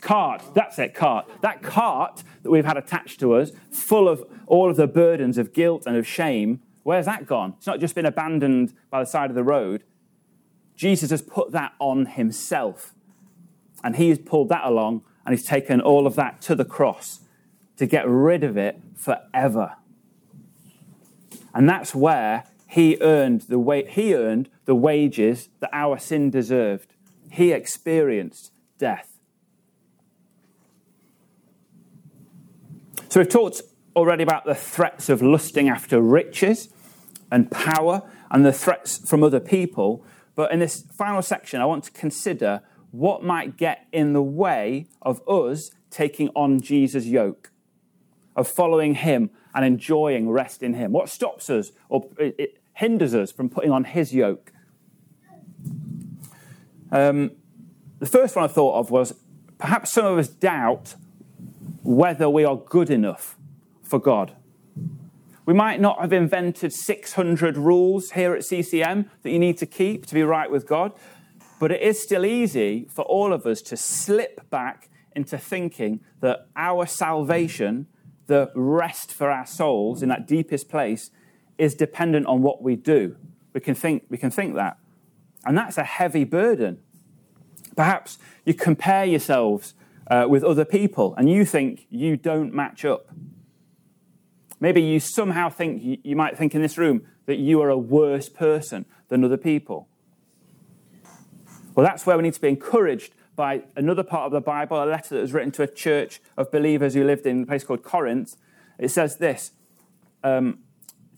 Cart, 0.00 0.42
that's 0.54 0.78
it, 0.78 0.94
cart. 0.94 1.26
That 1.40 1.62
cart 1.62 2.22
that 2.42 2.50
we've 2.50 2.64
had 2.64 2.76
attached 2.76 3.18
to 3.20 3.34
us, 3.34 3.50
full 3.70 4.08
of 4.08 4.24
all 4.46 4.70
of 4.70 4.76
the 4.76 4.86
burdens 4.86 5.38
of 5.38 5.52
guilt 5.52 5.84
and 5.86 5.96
of 5.96 6.06
shame, 6.06 6.60
where's 6.86 7.06
that 7.06 7.26
gone? 7.26 7.54
It's 7.56 7.66
not 7.66 7.80
just 7.80 7.96
been 7.96 8.06
abandoned 8.06 8.72
by 8.90 9.00
the 9.00 9.06
side 9.06 9.28
of 9.28 9.34
the 9.34 9.42
road. 9.42 9.82
Jesus 10.76 11.10
has 11.10 11.20
put 11.20 11.50
that 11.50 11.72
on 11.80 12.06
himself. 12.06 12.94
And 13.82 13.96
he's 13.96 14.20
pulled 14.20 14.50
that 14.50 14.64
along 14.64 15.02
and 15.24 15.36
he's 15.36 15.44
taken 15.44 15.80
all 15.80 16.06
of 16.06 16.14
that 16.14 16.40
to 16.42 16.54
the 16.54 16.64
cross 16.64 17.22
to 17.78 17.86
get 17.86 18.08
rid 18.08 18.44
of 18.44 18.56
it 18.56 18.80
forever. 18.94 19.74
And 21.52 21.68
that's 21.68 21.92
where 21.92 22.44
he 22.68 22.96
earned 23.00 23.42
the 23.42 23.58
wa- 23.58 23.88
he 23.88 24.14
earned 24.14 24.48
the 24.64 24.76
wages 24.76 25.48
that 25.58 25.70
our 25.72 25.98
sin 25.98 26.30
deserved. 26.30 26.94
He 27.32 27.50
experienced 27.50 28.52
death. 28.78 29.18
So 33.08 33.18
we've 33.18 33.28
talked 33.28 33.62
already 33.96 34.22
about 34.22 34.44
the 34.44 34.54
threats 34.54 35.08
of 35.08 35.20
lusting 35.20 35.68
after 35.68 36.00
riches 36.00 36.68
and 37.30 37.50
power 37.50 38.02
and 38.30 38.44
the 38.44 38.52
threats 38.52 38.98
from 39.08 39.22
other 39.22 39.40
people. 39.40 40.04
But 40.34 40.52
in 40.52 40.60
this 40.60 40.82
final 40.96 41.22
section, 41.22 41.60
I 41.60 41.64
want 41.64 41.84
to 41.84 41.90
consider 41.90 42.62
what 42.90 43.22
might 43.22 43.56
get 43.56 43.86
in 43.92 44.12
the 44.12 44.22
way 44.22 44.86
of 45.02 45.26
us 45.28 45.70
taking 45.90 46.28
on 46.30 46.60
Jesus' 46.60 47.06
yoke, 47.06 47.50
of 48.34 48.48
following 48.48 48.94
him 48.94 49.30
and 49.54 49.64
enjoying 49.64 50.28
rest 50.28 50.62
in 50.62 50.74
him. 50.74 50.92
What 50.92 51.08
stops 51.08 51.48
us 51.50 51.72
or 51.88 52.08
it 52.18 52.58
hinders 52.74 53.14
us 53.14 53.32
from 53.32 53.48
putting 53.48 53.70
on 53.70 53.84
his 53.84 54.14
yoke? 54.14 54.52
Um, 56.92 57.32
the 57.98 58.06
first 58.06 58.36
one 58.36 58.44
I 58.44 58.48
thought 58.48 58.78
of 58.78 58.90
was 58.90 59.14
perhaps 59.58 59.92
some 59.92 60.04
of 60.04 60.18
us 60.18 60.28
doubt 60.28 60.94
whether 61.82 62.28
we 62.28 62.44
are 62.44 62.56
good 62.56 62.90
enough 62.90 63.38
for 63.82 63.98
God. 63.98 64.36
We 65.46 65.54
might 65.54 65.80
not 65.80 66.00
have 66.00 66.12
invented 66.12 66.72
600 66.72 67.56
rules 67.56 68.10
here 68.10 68.34
at 68.34 68.44
CCM 68.44 69.10
that 69.22 69.30
you 69.30 69.38
need 69.38 69.58
to 69.58 69.66
keep 69.66 70.04
to 70.06 70.14
be 70.14 70.22
right 70.22 70.50
with 70.50 70.66
God, 70.66 70.92
but 71.58 71.72
it 71.72 71.80
is 71.80 72.02
still 72.02 72.26
easy 72.26 72.88
for 72.90 73.02
all 73.02 73.32
of 73.32 73.46
us 73.46 73.62
to 73.62 73.76
slip 73.76 74.50
back 74.50 74.90
into 75.14 75.38
thinking 75.38 76.00
that 76.20 76.48
our 76.56 76.84
salvation 76.84 77.86
the 78.26 78.50
rest 78.54 79.12
for 79.12 79.30
our 79.30 79.46
souls 79.46 80.02
in 80.02 80.08
that 80.08 80.26
deepest 80.26 80.68
place 80.68 81.10
is 81.58 81.74
dependent 81.74 82.26
on 82.26 82.42
what 82.42 82.62
we 82.62 82.76
do. 82.76 83.16
We 83.52 83.60
can 83.60 83.74
think, 83.74 84.04
we 84.08 84.18
can 84.18 84.30
think 84.30 84.54
that. 84.56 84.78
And 85.44 85.56
that's 85.56 85.78
a 85.78 85.84
heavy 85.84 86.24
burden. 86.24 86.78
Perhaps 87.76 88.18
you 88.44 88.54
compare 88.54 89.04
yourselves 89.04 89.74
uh, 90.10 90.26
with 90.28 90.42
other 90.42 90.64
people 90.64 91.14
and 91.16 91.30
you 91.30 91.44
think 91.44 91.86
you 91.88 92.16
don't 92.16 92.52
match 92.52 92.84
up. 92.84 93.08
Maybe 94.60 94.80
you 94.80 95.00
somehow 95.00 95.50
think, 95.50 96.00
you 96.02 96.16
might 96.16 96.38
think 96.38 96.54
in 96.54 96.62
this 96.62 96.78
room, 96.78 97.06
that 97.26 97.36
you 97.36 97.60
are 97.60 97.68
a 97.68 97.78
worse 97.78 98.28
person 98.28 98.86
than 99.08 99.24
other 99.24 99.36
people. 99.36 99.88
Well, 101.74 101.84
that's 101.84 102.06
where 102.06 102.16
we 102.16 102.22
need 102.22 102.34
to 102.34 102.40
be 102.40 102.48
encouraged 102.48 103.14
by 103.34 103.64
another 103.76 104.02
part 104.02 104.24
of 104.24 104.32
the 104.32 104.40
Bible, 104.40 104.82
a 104.82 104.86
letter 104.86 105.14
that 105.14 105.20
was 105.20 105.34
written 105.34 105.52
to 105.52 105.62
a 105.62 105.66
church 105.66 106.20
of 106.38 106.50
believers 106.50 106.94
who 106.94 107.04
lived 107.04 107.26
in 107.26 107.42
a 107.42 107.46
place 107.46 107.64
called 107.64 107.82
Corinth. 107.82 108.36
It 108.78 108.90
says 108.90 109.16
this, 109.16 109.52
um, 110.24 110.60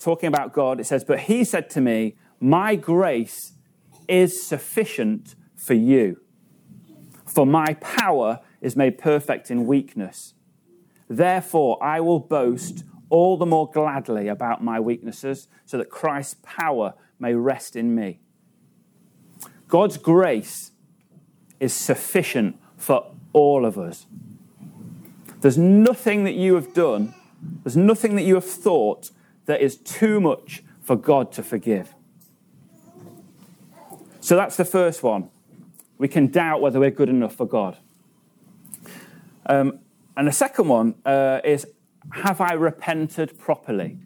talking 0.00 0.26
about 0.26 0.52
God, 0.52 0.80
it 0.80 0.84
says, 0.84 1.04
But 1.04 1.20
he 1.20 1.44
said 1.44 1.70
to 1.70 1.80
me, 1.80 2.16
My 2.40 2.74
grace 2.74 3.52
is 4.08 4.44
sufficient 4.44 5.36
for 5.54 5.74
you, 5.74 6.20
for 7.24 7.46
my 7.46 7.74
power 7.74 8.40
is 8.60 8.74
made 8.74 8.98
perfect 8.98 9.50
in 9.50 9.66
weakness. 9.66 10.34
Therefore, 11.08 11.82
I 11.82 12.00
will 12.00 12.20
boast 12.20 12.84
all 13.10 13.36
the 13.36 13.46
more 13.46 13.70
gladly 13.70 14.28
about 14.28 14.62
my 14.62 14.78
weaknesses, 14.80 15.48
so 15.64 15.78
that 15.78 15.90
Christ's 15.90 16.36
power 16.42 16.94
may 17.18 17.34
rest 17.34 17.76
in 17.76 17.94
me. 17.94 18.20
God's 19.66 19.96
grace 19.96 20.72
is 21.60 21.72
sufficient 21.72 22.58
for 22.76 23.10
all 23.32 23.64
of 23.64 23.78
us. 23.78 24.06
There's 25.40 25.58
nothing 25.58 26.24
that 26.24 26.34
you 26.34 26.54
have 26.54 26.74
done, 26.74 27.14
there's 27.64 27.76
nothing 27.76 28.16
that 28.16 28.22
you 28.22 28.34
have 28.34 28.44
thought 28.44 29.10
that 29.46 29.60
is 29.60 29.76
too 29.76 30.20
much 30.20 30.62
for 30.82 30.96
God 30.96 31.32
to 31.32 31.42
forgive. 31.42 31.94
So 34.20 34.36
that's 34.36 34.56
the 34.56 34.64
first 34.64 35.02
one. 35.02 35.30
We 35.96 36.08
can 36.08 36.26
doubt 36.28 36.60
whether 36.60 36.78
we're 36.78 36.90
good 36.90 37.08
enough 37.08 37.34
for 37.34 37.46
God. 37.46 37.78
Um, 39.46 39.80
and 40.16 40.28
the 40.28 40.32
second 40.32 40.68
one 40.68 40.96
uh, 41.04 41.40
is 41.44 41.66
Have 42.10 42.40
I 42.40 42.52
repented 42.52 43.38
properly? 43.38 43.98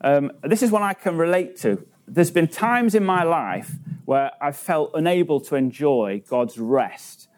Um, 0.00 0.32
this 0.42 0.62
is 0.62 0.70
one 0.70 0.82
I 0.82 0.94
can 0.94 1.16
relate 1.16 1.56
to. 1.58 1.86
There's 2.06 2.30
been 2.30 2.48
times 2.48 2.94
in 2.94 3.04
my 3.04 3.22
life 3.22 3.72
where 4.04 4.32
I 4.40 4.52
felt 4.52 4.92
unable 4.94 5.40
to 5.42 5.56
enjoy 5.56 6.22
God's 6.28 6.58
rest 6.58 7.28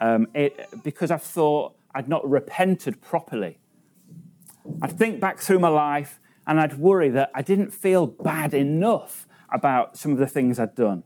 um, 0.00 0.28
it, 0.34 0.68
because 0.82 1.10
I 1.10 1.18
thought 1.18 1.74
I'd 1.94 2.08
not 2.08 2.28
repented 2.28 3.00
properly. 3.00 3.58
I'd 4.82 4.98
think 4.98 5.20
back 5.20 5.38
through 5.38 5.60
my 5.60 5.68
life 5.68 6.20
and 6.46 6.60
I'd 6.60 6.78
worry 6.78 7.10
that 7.10 7.30
I 7.34 7.42
didn't 7.42 7.70
feel 7.70 8.06
bad 8.06 8.54
enough 8.54 9.26
about 9.52 9.96
some 9.96 10.12
of 10.12 10.18
the 10.18 10.26
things 10.26 10.58
I'd 10.58 10.74
done. 10.74 11.04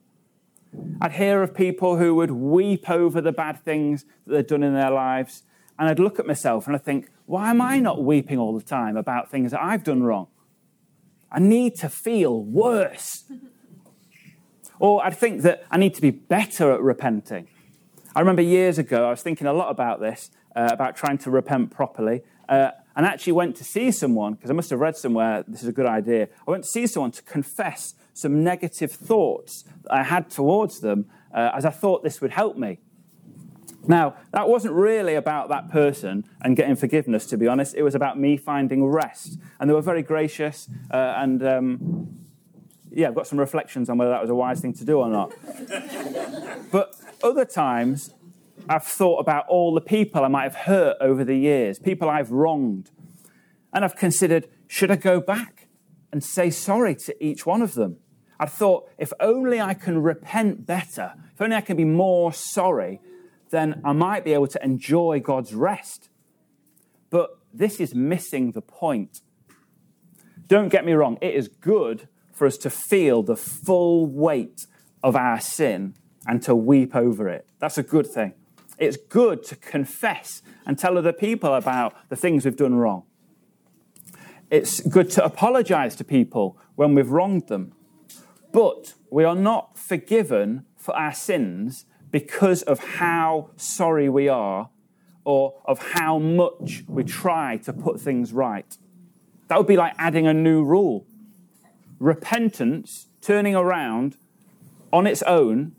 I'd 1.01 1.13
hear 1.13 1.43
of 1.43 1.55
people 1.55 1.97
who 1.97 2.15
would 2.15 2.31
weep 2.31 2.89
over 2.89 3.21
the 3.21 3.33
bad 3.33 3.63
things 3.65 4.05
that 4.27 4.35
they'd 4.35 4.47
done 4.47 4.63
in 4.63 4.75
their 4.75 4.91
lives, 4.91 5.43
and 5.81 5.89
I'd 5.89 5.99
look 5.99 6.19
at 6.19 6.27
myself 6.27 6.67
and 6.67 6.77
I'd 6.77 6.85
think, 6.85 7.09
why 7.25 7.49
am 7.49 7.63
I 7.63 7.79
not 7.81 8.05
weeping 8.05 8.39
all 8.39 8.57
the 8.57 8.63
time 8.63 8.99
about 8.99 9.31
things 9.31 9.53
that 9.53 9.63
I've 9.63 9.83
done 9.83 10.03
wrong? 10.03 10.27
I 11.33 11.41
need 11.41 11.75
to 11.77 11.89
feel 11.89 12.45
worse. 12.45 13.25
Or 14.83 15.05
I'd 15.05 15.15
think 15.15 15.43
that 15.43 15.67
I 15.71 15.77
need 15.77 15.93
to 15.97 16.01
be 16.01 16.09
better 16.09 16.73
at 16.73 16.81
repenting. 16.81 17.49
I 18.17 18.21
remember 18.21 18.41
years 18.41 18.79
ago, 18.79 19.07
I 19.07 19.11
was 19.11 19.21
thinking 19.21 19.47
a 19.47 19.53
lot 19.53 19.69
about 19.69 20.01
this, 20.01 20.31
uh, 20.57 20.71
about 20.73 20.97
trying 20.97 21.19
to 21.19 21.31
repent 21.31 21.71
properly, 21.71 22.23
uh, 22.49 22.71
and 22.97 23.05
actually 23.05 23.35
went 23.35 23.57
to 23.57 23.65
see 23.65 23.91
someone, 23.91 24.33
because 24.33 24.49
I 24.49 24.55
must 24.55 24.71
have 24.71 24.81
read 24.81 24.97
somewhere 24.97 25.45
this 25.47 25.63
is 25.63 25.69
a 25.69 25.73
good 25.73 25.85
idea. 25.85 26.29
I 26.49 26.51
went 26.51 26.65
to 26.65 26.71
see 26.71 26.87
someone 26.87 27.11
to 27.11 27.23
confess 27.25 27.93
some 28.15 28.43
negative 28.43 28.91
thoughts 28.91 29.65
I 29.91 30.03
had 30.03 30.31
towards 30.31 30.81
them, 30.81 31.05
uh, 31.35 31.51
as 31.55 31.67
I 31.67 31.71
thought 31.71 32.03
this 32.03 32.23
would 32.23 32.31
help 32.31 32.57
me. 32.57 32.79
Now, 33.87 34.17
that 34.33 34.49
wasn't 34.49 34.75
really 34.75 35.15
about 35.15 35.49
that 35.49 35.71
person 35.71 36.25
and 36.43 36.57
getting 36.57 36.77
forgiveness, 36.77 37.27
to 37.27 37.37
be 37.37 37.49
honest. 37.49 37.75
It 37.75 37.83
was 37.83 37.95
about 37.95 38.19
me 38.19 38.37
finding 38.37 38.85
rest. 38.85 39.39
And 39.59 39.69
they 39.69 39.75
were 39.75 39.81
very 39.83 40.03
gracious 40.03 40.69
uh, 40.91 41.15
and 41.17 41.43
um, 41.47 42.21
yeah, 42.93 43.09
I've 43.09 43.15
got 43.15 43.27
some 43.27 43.39
reflections 43.39 43.89
on 43.89 43.99
whether 43.99 44.11
that 44.11 44.21
was 44.21 44.31
a 44.31 44.35
wise 44.35 44.61
thing 44.61 44.73
to 44.75 44.85
do 44.85 44.99
or 44.99 45.09
not. 45.09 45.33
but 46.73 46.95
other 47.23 47.45
times, 47.45 48.15
I've 48.69 48.85
thought 48.85 49.19
about 49.19 49.47
all 49.49 49.75
the 49.75 49.81
people 49.81 50.25
I 50.25 50.29
might 50.29 50.45
have 50.45 50.55
hurt 50.55 50.97
over 51.01 51.25
the 51.25 51.37
years, 51.37 51.79
people 51.79 52.09
I've 52.09 52.31
wronged. 52.31 52.91
And 53.73 53.85
I've 53.85 53.97
considered 53.97 54.49
should 54.67 54.91
I 54.91 54.97
go 54.97 55.21
back 55.21 55.69
and 56.13 56.23
say 56.23 56.51
sorry 56.51 56.95
to 56.95 57.25
each 57.25 57.47
one 57.47 57.63
of 57.63 57.75
them? 57.75 57.99
I 58.39 58.47
thought 58.47 58.89
if 58.99 59.13
only 59.21 59.61
I 59.61 59.75
can 59.75 60.03
repent 60.03 60.67
better, 60.67 61.15
if 61.35 61.41
only 61.41 61.57
I 61.57 61.61
can 61.61 61.77
be 61.77 61.85
more 61.85 62.33
sorry, 62.33 63.01
then 63.51 63.81
I 63.85 63.93
might 63.93 64.25
be 64.25 64.33
able 64.33 64.47
to 64.49 64.65
enjoy 64.65 65.21
God's 65.21 65.55
rest. 65.55 66.09
But 67.11 67.31
this 67.53 67.81
is 67.81 67.95
missing 67.95 68.53
the 68.53 68.63
point. 68.63 69.21
Don't 70.47 70.69
get 70.69 70.85
me 70.85 70.93
wrong, 70.93 71.19
it 71.21 71.35
is 71.35 71.49
good 71.49 72.09
for 72.33 72.47
us 72.47 72.57
to 72.59 72.71
feel 72.71 73.23
the 73.23 73.37
full 73.37 74.07
weight 74.07 74.67
of 75.03 75.15
our 75.15 75.41
sin 75.41 75.95
and 76.27 76.43
to 76.43 76.55
weep 76.55 76.95
over 76.95 77.29
it. 77.29 77.47
That's 77.59 77.79
a 77.79 77.83
good 77.83 78.07
thing. 78.07 78.35
It's 78.79 78.97
good 78.97 79.43
to 79.45 79.57
confess 79.57 80.43
and 80.67 80.79
tell 80.79 80.97
other 80.97 81.13
people 81.13 81.55
about 81.55 81.95
the 82.09 82.17
things 82.17 82.45
we've 82.45 82.57
done 82.57 82.77
wrong. 82.77 83.05
It's 84.51 84.81
good 84.81 85.11
to 85.11 85.25
apologize 85.25 85.95
to 85.97 86.05
people 86.05 86.59
when 86.77 86.95
we've 86.95 87.11
wronged 87.11 87.49
them. 87.49 87.73
But 88.53 88.95
we 89.11 89.23
are 89.25 89.37
not 89.37 89.79
forgiven 89.79 90.65
for 90.77 90.97
our 90.97 91.13
sins 91.13 91.85
because 92.11 92.63
of 92.63 92.79
how 92.79 93.51
sorry 93.57 94.09
we 94.09 94.29
are 94.29 94.71
or 95.25 95.55
of 95.65 95.93
how 95.93 96.19
much 96.19 96.85
we 96.89 97.05
try 97.05 97.57
to 97.59 97.73
put 97.73 98.01
things 98.01 98.33
right. 98.33 98.77
That 99.49 99.59
would 99.59 99.67
be 99.67 99.77
like 99.77 99.95
adding 99.99 100.27
a 100.27 100.35
new 100.35 100.65
rule 100.65 101.07
repentance, 101.99 103.09
turning 103.21 103.55
around 103.55 104.17
on 104.91 105.07
its 105.07 105.23
own, 105.23 105.77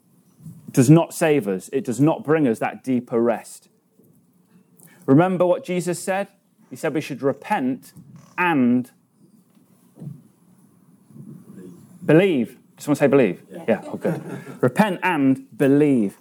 does 0.72 0.90
not 0.90 1.14
save 1.14 1.48
us. 1.48 1.70
It 1.74 1.84
does 1.84 2.00
not 2.00 2.24
bring 2.24 2.48
us 2.48 2.60
that 2.60 2.84
deeper 2.84 3.22
rest. 3.22 3.68
Remember 5.06 5.46
what 5.46 5.66
Jesus 5.66 6.02
said? 6.02 6.28
He 6.70 6.76
said 6.76 6.94
we 6.94 7.02
should 7.02 7.22
repent 7.22 7.92
and 8.38 8.90
believe. 12.06 12.58
Someone 12.78 12.96
say 12.96 13.08
believe? 13.08 13.42
Yeah, 13.52 13.66
yeah 13.68 13.82
oh, 13.86 13.98
good. 13.98 14.22
repent 14.62 15.00
and 15.04 15.46
believe. 15.58 16.18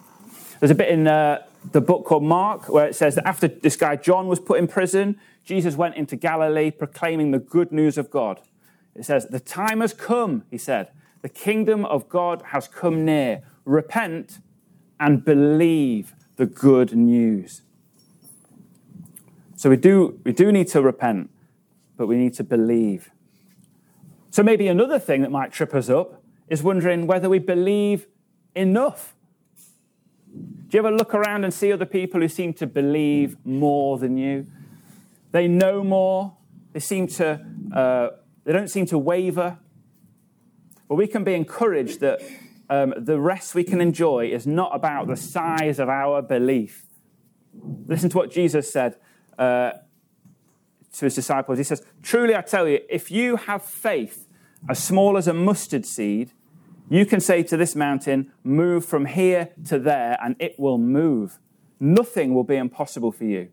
There's 0.61 0.69
a 0.69 0.75
bit 0.75 0.89
in 0.89 1.07
uh, 1.07 1.43
the 1.71 1.81
book 1.81 2.05
called 2.05 2.23
Mark 2.23 2.69
where 2.69 2.85
it 2.85 2.95
says 2.95 3.15
that 3.15 3.27
after 3.27 3.47
this 3.47 3.75
guy 3.75 3.95
John 3.95 4.27
was 4.27 4.39
put 4.39 4.59
in 4.59 4.67
prison, 4.67 5.19
Jesus 5.43 5.75
went 5.75 5.95
into 5.95 6.15
Galilee 6.15 6.69
proclaiming 6.69 7.31
the 7.31 7.39
good 7.39 7.71
news 7.71 7.97
of 7.97 8.11
God. 8.11 8.41
It 8.93 9.03
says, 9.03 9.25
The 9.25 9.39
time 9.39 9.81
has 9.81 9.91
come, 9.91 10.43
he 10.51 10.59
said. 10.59 10.91
The 11.23 11.29
kingdom 11.29 11.83
of 11.85 12.07
God 12.07 12.43
has 12.49 12.67
come 12.67 13.03
near. 13.03 13.41
Repent 13.65 14.37
and 14.99 15.25
believe 15.25 16.13
the 16.35 16.45
good 16.45 16.95
news. 16.95 17.63
So 19.55 19.67
we 19.67 19.77
do, 19.77 20.19
we 20.23 20.31
do 20.31 20.51
need 20.51 20.67
to 20.69 20.81
repent, 20.83 21.31
but 21.97 22.05
we 22.05 22.17
need 22.17 22.35
to 22.35 22.43
believe. 22.43 23.09
So 24.29 24.43
maybe 24.43 24.67
another 24.67 24.99
thing 24.99 25.23
that 25.23 25.31
might 25.31 25.51
trip 25.51 25.73
us 25.73 25.89
up 25.89 26.21
is 26.49 26.61
wondering 26.61 27.07
whether 27.07 27.29
we 27.29 27.39
believe 27.39 28.05
enough. 28.53 29.15
Do 30.71 30.77
you 30.77 30.87
ever 30.87 30.95
look 30.95 31.13
around 31.13 31.43
and 31.43 31.53
see 31.53 31.73
other 31.73 31.85
people 31.85 32.21
who 32.21 32.29
seem 32.29 32.53
to 32.53 32.65
believe 32.65 33.35
more 33.45 33.97
than 33.97 34.15
you? 34.15 34.47
They 35.33 35.45
know 35.49 35.83
more. 35.83 36.37
They 36.71 36.79
seem 36.79 37.07
to 37.07 37.45
uh, 37.75 38.11
they 38.45 38.53
don't 38.53 38.69
seem 38.69 38.85
to 38.85 38.97
waver. 38.97 39.59
But 40.87 40.95
we 40.95 41.07
can 41.07 41.25
be 41.25 41.33
encouraged 41.33 41.99
that 41.99 42.21
um, 42.69 42.93
the 42.97 43.19
rest 43.19 43.53
we 43.53 43.65
can 43.65 43.81
enjoy 43.81 44.27
is 44.27 44.47
not 44.47 44.73
about 44.73 45.07
the 45.07 45.17
size 45.17 45.77
of 45.77 45.89
our 45.89 46.21
belief. 46.21 46.85
Listen 47.85 48.09
to 48.09 48.17
what 48.17 48.31
Jesus 48.31 48.71
said 48.71 48.95
uh, 49.37 49.71
to 50.93 51.05
his 51.05 51.15
disciples. 51.15 51.57
He 51.57 51.65
says, 51.65 51.83
Truly 52.01 52.33
I 52.33 52.41
tell 52.43 52.65
you, 52.65 52.79
if 52.89 53.11
you 53.11 53.35
have 53.35 53.61
faith 53.61 54.25
as 54.69 54.81
small 54.81 55.17
as 55.17 55.27
a 55.27 55.33
mustard 55.33 55.85
seed, 55.85 56.31
you 56.91 57.05
can 57.05 57.19
say 57.19 57.41
to 57.43 57.57
this 57.57 57.75
mountain, 57.75 58.31
Move 58.43 58.85
from 58.85 59.05
here 59.05 59.49
to 59.65 59.79
there, 59.79 60.17
and 60.23 60.35
it 60.39 60.59
will 60.59 60.77
move. 60.77 61.39
Nothing 61.79 62.35
will 62.35 62.43
be 62.43 62.57
impossible 62.57 63.11
for 63.11 63.23
you. 63.23 63.49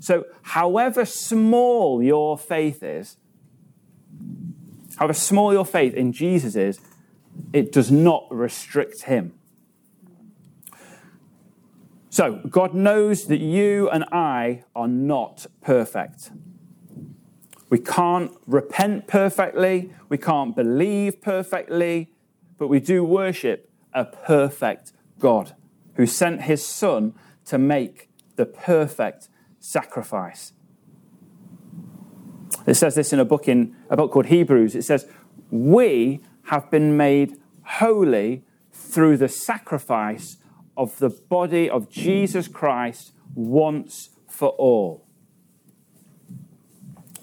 So, 0.00 0.24
however 0.42 1.04
small 1.04 2.02
your 2.02 2.36
faith 2.36 2.82
is, 2.82 3.16
However 5.00 5.14
small 5.14 5.54
your 5.54 5.64
faith 5.64 5.94
in 5.94 6.12
Jesus 6.12 6.54
is, 6.54 6.78
it 7.54 7.72
does 7.72 7.90
not 7.90 8.26
restrict 8.30 9.04
him. 9.04 9.32
So, 12.10 12.42
God 12.50 12.74
knows 12.74 13.26
that 13.28 13.38
you 13.38 13.88
and 13.88 14.04
I 14.12 14.64
are 14.76 14.88
not 14.88 15.46
perfect. 15.62 16.32
We 17.70 17.78
can't 17.78 18.32
repent 18.46 19.06
perfectly, 19.06 19.92
we 20.08 20.18
can't 20.18 20.54
believe 20.54 21.22
perfectly, 21.22 22.10
but 22.58 22.66
we 22.66 22.80
do 22.80 23.04
worship 23.04 23.70
a 23.94 24.04
perfect 24.04 24.92
God 25.18 25.54
who 25.94 26.04
sent 26.04 26.42
his 26.42 26.66
Son 26.66 27.14
to 27.46 27.58
make 27.58 28.10
the 28.36 28.44
perfect 28.44 29.28
sacrifice. 29.60 30.52
It 32.66 32.74
says 32.74 32.96
this 32.96 33.12
in 33.12 33.20
a 33.20 33.24
book 33.24 33.48
in 33.48 33.76
a 33.88 33.96
book 33.96 34.10
called 34.10 34.26
Hebrews. 34.26 34.74
It 34.74 34.82
says, 34.82 35.06
"We 35.50 36.20
have 36.44 36.70
been 36.70 36.96
made 36.96 37.38
holy 37.62 38.44
through 38.72 39.16
the 39.16 39.28
sacrifice 39.28 40.38
of 40.76 40.98
the 40.98 41.10
body 41.10 41.70
of 41.70 41.88
Jesus 41.88 42.48
Christ 42.48 43.12
once 43.34 44.10
for 44.26 44.50
all." 44.50 45.06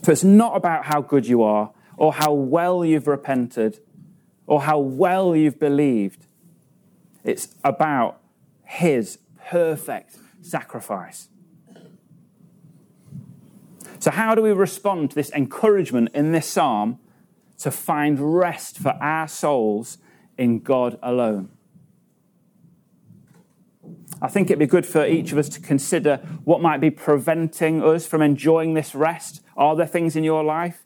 So 0.07 0.13
it's 0.13 0.23
not 0.23 0.55
about 0.55 0.85
how 0.85 1.01
good 1.01 1.27
you 1.27 1.43
are 1.43 1.73
or 1.97 2.13
how 2.13 2.31
well 2.31 2.85
you've 2.85 3.07
repented 3.07 3.81
or 4.45 4.61
how 4.61 4.79
well 4.79 5.35
you've 5.35 5.59
believed. 5.59 6.27
It's 7.25 7.49
about 7.61 8.21
his 8.63 9.19
perfect 9.49 10.15
sacrifice. 10.41 11.27
So, 13.99 14.11
how 14.11 14.33
do 14.33 14.41
we 14.41 14.51
respond 14.51 15.09
to 15.09 15.15
this 15.17 15.29
encouragement 15.33 16.11
in 16.13 16.31
this 16.31 16.47
psalm 16.47 16.99
to 17.57 17.69
find 17.69 18.39
rest 18.39 18.77
for 18.77 18.91
our 19.01 19.27
souls 19.27 19.97
in 20.37 20.59
God 20.61 20.97
alone? 21.03 21.49
I 24.21 24.27
think 24.27 24.49
it'd 24.49 24.59
be 24.59 24.65
good 24.65 24.85
for 24.85 25.05
each 25.05 25.31
of 25.31 25.37
us 25.37 25.47
to 25.49 25.59
consider 25.59 26.17
what 26.43 26.61
might 26.61 26.79
be 26.79 26.89
preventing 26.89 27.83
us 27.83 28.07
from 28.07 28.21
enjoying 28.21 28.73
this 28.73 28.95
rest. 28.95 29.41
Are 29.55 29.75
there 29.75 29.85
things 29.85 30.15
in 30.15 30.23
your 30.23 30.43
life? 30.43 30.85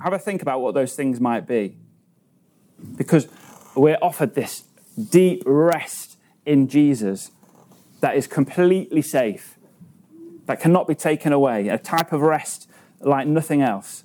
Have 0.00 0.12
a 0.12 0.18
think 0.18 0.42
about 0.42 0.60
what 0.60 0.74
those 0.74 0.94
things 0.94 1.20
might 1.20 1.46
be. 1.46 1.76
Because 2.96 3.28
we're 3.76 3.98
offered 4.02 4.34
this 4.34 4.64
deep 5.10 5.42
rest 5.46 6.18
in 6.44 6.66
Jesus 6.66 7.30
that 8.00 8.16
is 8.16 8.26
completely 8.26 9.02
safe, 9.02 9.58
that 10.46 10.60
cannot 10.60 10.88
be 10.88 10.94
taken 10.94 11.32
away, 11.32 11.68
a 11.68 11.78
type 11.78 12.12
of 12.12 12.20
rest 12.20 12.68
like 13.00 13.28
nothing 13.28 13.62
else. 13.62 14.04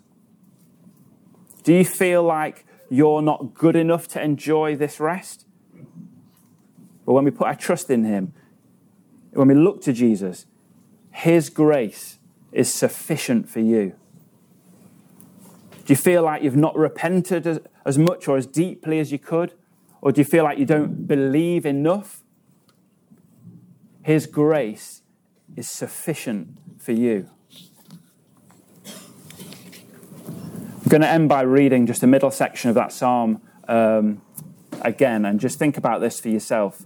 Do 1.63 1.73
you 1.73 1.83
feel 1.83 2.21
like 2.23 2.65
you're 2.89 3.23
not 3.23 3.55
good 3.55 3.75
enough 3.75 4.07
to 4.09 4.21
enjoy 4.21 4.75
this 4.75 4.99
rest? 4.99 5.45
But 7.05 7.13
when 7.13 7.25
we 7.25 7.31
put 7.31 7.47
our 7.47 7.55
trust 7.55 7.89
in 7.89 8.03
Him, 8.05 8.33
when 9.37 9.49
we 9.49 9.53
look 9.53 9.81
to 9.83 9.93
Jesus, 9.93 10.47
His 11.11 11.51
grace 11.51 12.17
is 12.51 12.73
sufficient 12.73 13.47
for 13.47 13.59
you. 13.59 13.93
Do 15.85 15.93
you 15.93 15.95
feel 15.95 16.23
like 16.23 16.41
you've 16.41 16.55
not 16.55 16.75
repented 16.75 17.45
as, 17.45 17.59
as 17.85 17.99
much 17.99 18.27
or 18.27 18.35
as 18.35 18.47
deeply 18.47 18.99
as 18.99 19.11
you 19.11 19.19
could? 19.19 19.53
Or 20.01 20.11
do 20.11 20.21
you 20.21 20.25
feel 20.25 20.43
like 20.43 20.57
you 20.57 20.65
don't 20.65 21.07
believe 21.07 21.67
enough? 21.67 22.23
His 24.01 24.25
grace 24.25 25.03
is 25.55 25.69
sufficient 25.69 26.57
for 26.79 26.93
you. 26.93 27.29
I'm 28.85 30.89
going 30.89 31.01
to 31.01 31.09
end 31.09 31.29
by 31.29 31.41
reading 31.41 31.85
just 31.85 32.01
the 32.01 32.07
middle 32.07 32.31
section 32.31 32.69
of 32.69 32.75
that 32.75 32.91
psalm 32.91 33.41
um, 33.67 34.21
again 34.81 35.25
and 35.25 35.39
just 35.39 35.59
think 35.59 35.77
about 35.77 36.01
this 36.01 36.19
for 36.19 36.29
yourself 36.29 36.83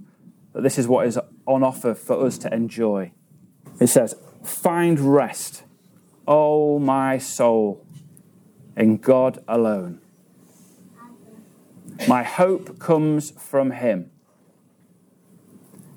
this 0.53 0.77
is 0.77 0.87
what 0.87 1.07
is 1.07 1.17
on 1.47 1.63
offer 1.63 1.93
for 1.93 2.25
us 2.25 2.37
to 2.39 2.53
enjoy. 2.53 3.11
It 3.79 3.87
says, 3.87 4.15
Find 4.43 4.99
rest, 4.99 5.63
O 6.27 6.79
my 6.79 7.17
soul, 7.17 7.85
in 8.75 8.97
God 8.97 9.43
alone. 9.47 10.01
My 12.07 12.23
hope 12.23 12.79
comes 12.79 13.31
from 13.31 13.71
Him. 13.71 14.11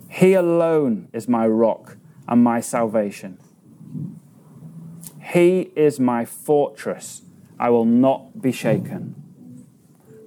He 0.09 0.35
alone 0.35 1.09
is 1.13 1.27
my 1.27 1.47
rock 1.47 1.97
and 2.29 2.45
my 2.45 2.61
salvation. 2.61 3.39
He 5.21 5.73
is 5.75 5.99
my 5.99 6.25
fortress. 6.25 7.23
I 7.59 7.71
will 7.71 7.85
not 7.85 8.41
be 8.41 8.53
shaken. 8.53 9.15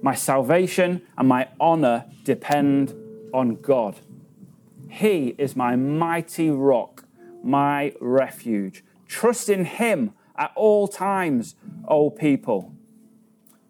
My 0.02 0.14
salvation 0.14 1.02
and 1.16 1.28
my 1.28 1.48
honor 1.58 2.04
depend 2.24 2.94
on 3.32 3.56
God. 3.56 3.96
He 4.88 5.34
is 5.38 5.54
my 5.54 5.76
mighty 5.76 6.50
rock, 6.50 7.04
my 7.42 7.94
refuge. 8.00 8.84
Trust 9.06 9.48
in 9.48 9.64
Him 9.64 10.12
at 10.36 10.52
all 10.54 10.88
times, 10.88 11.54
O 11.86 12.10
people. 12.10 12.72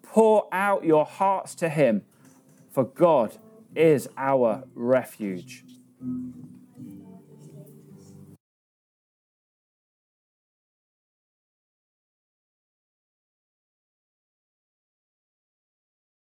Pour 0.02 0.48
out 0.52 0.84
your 0.84 1.04
hearts 1.04 1.54
to 1.56 1.68
Him, 1.68 2.02
for 2.70 2.84
God 2.84 3.36
is 3.74 4.08
our 4.16 4.64
refuge. 4.74 5.64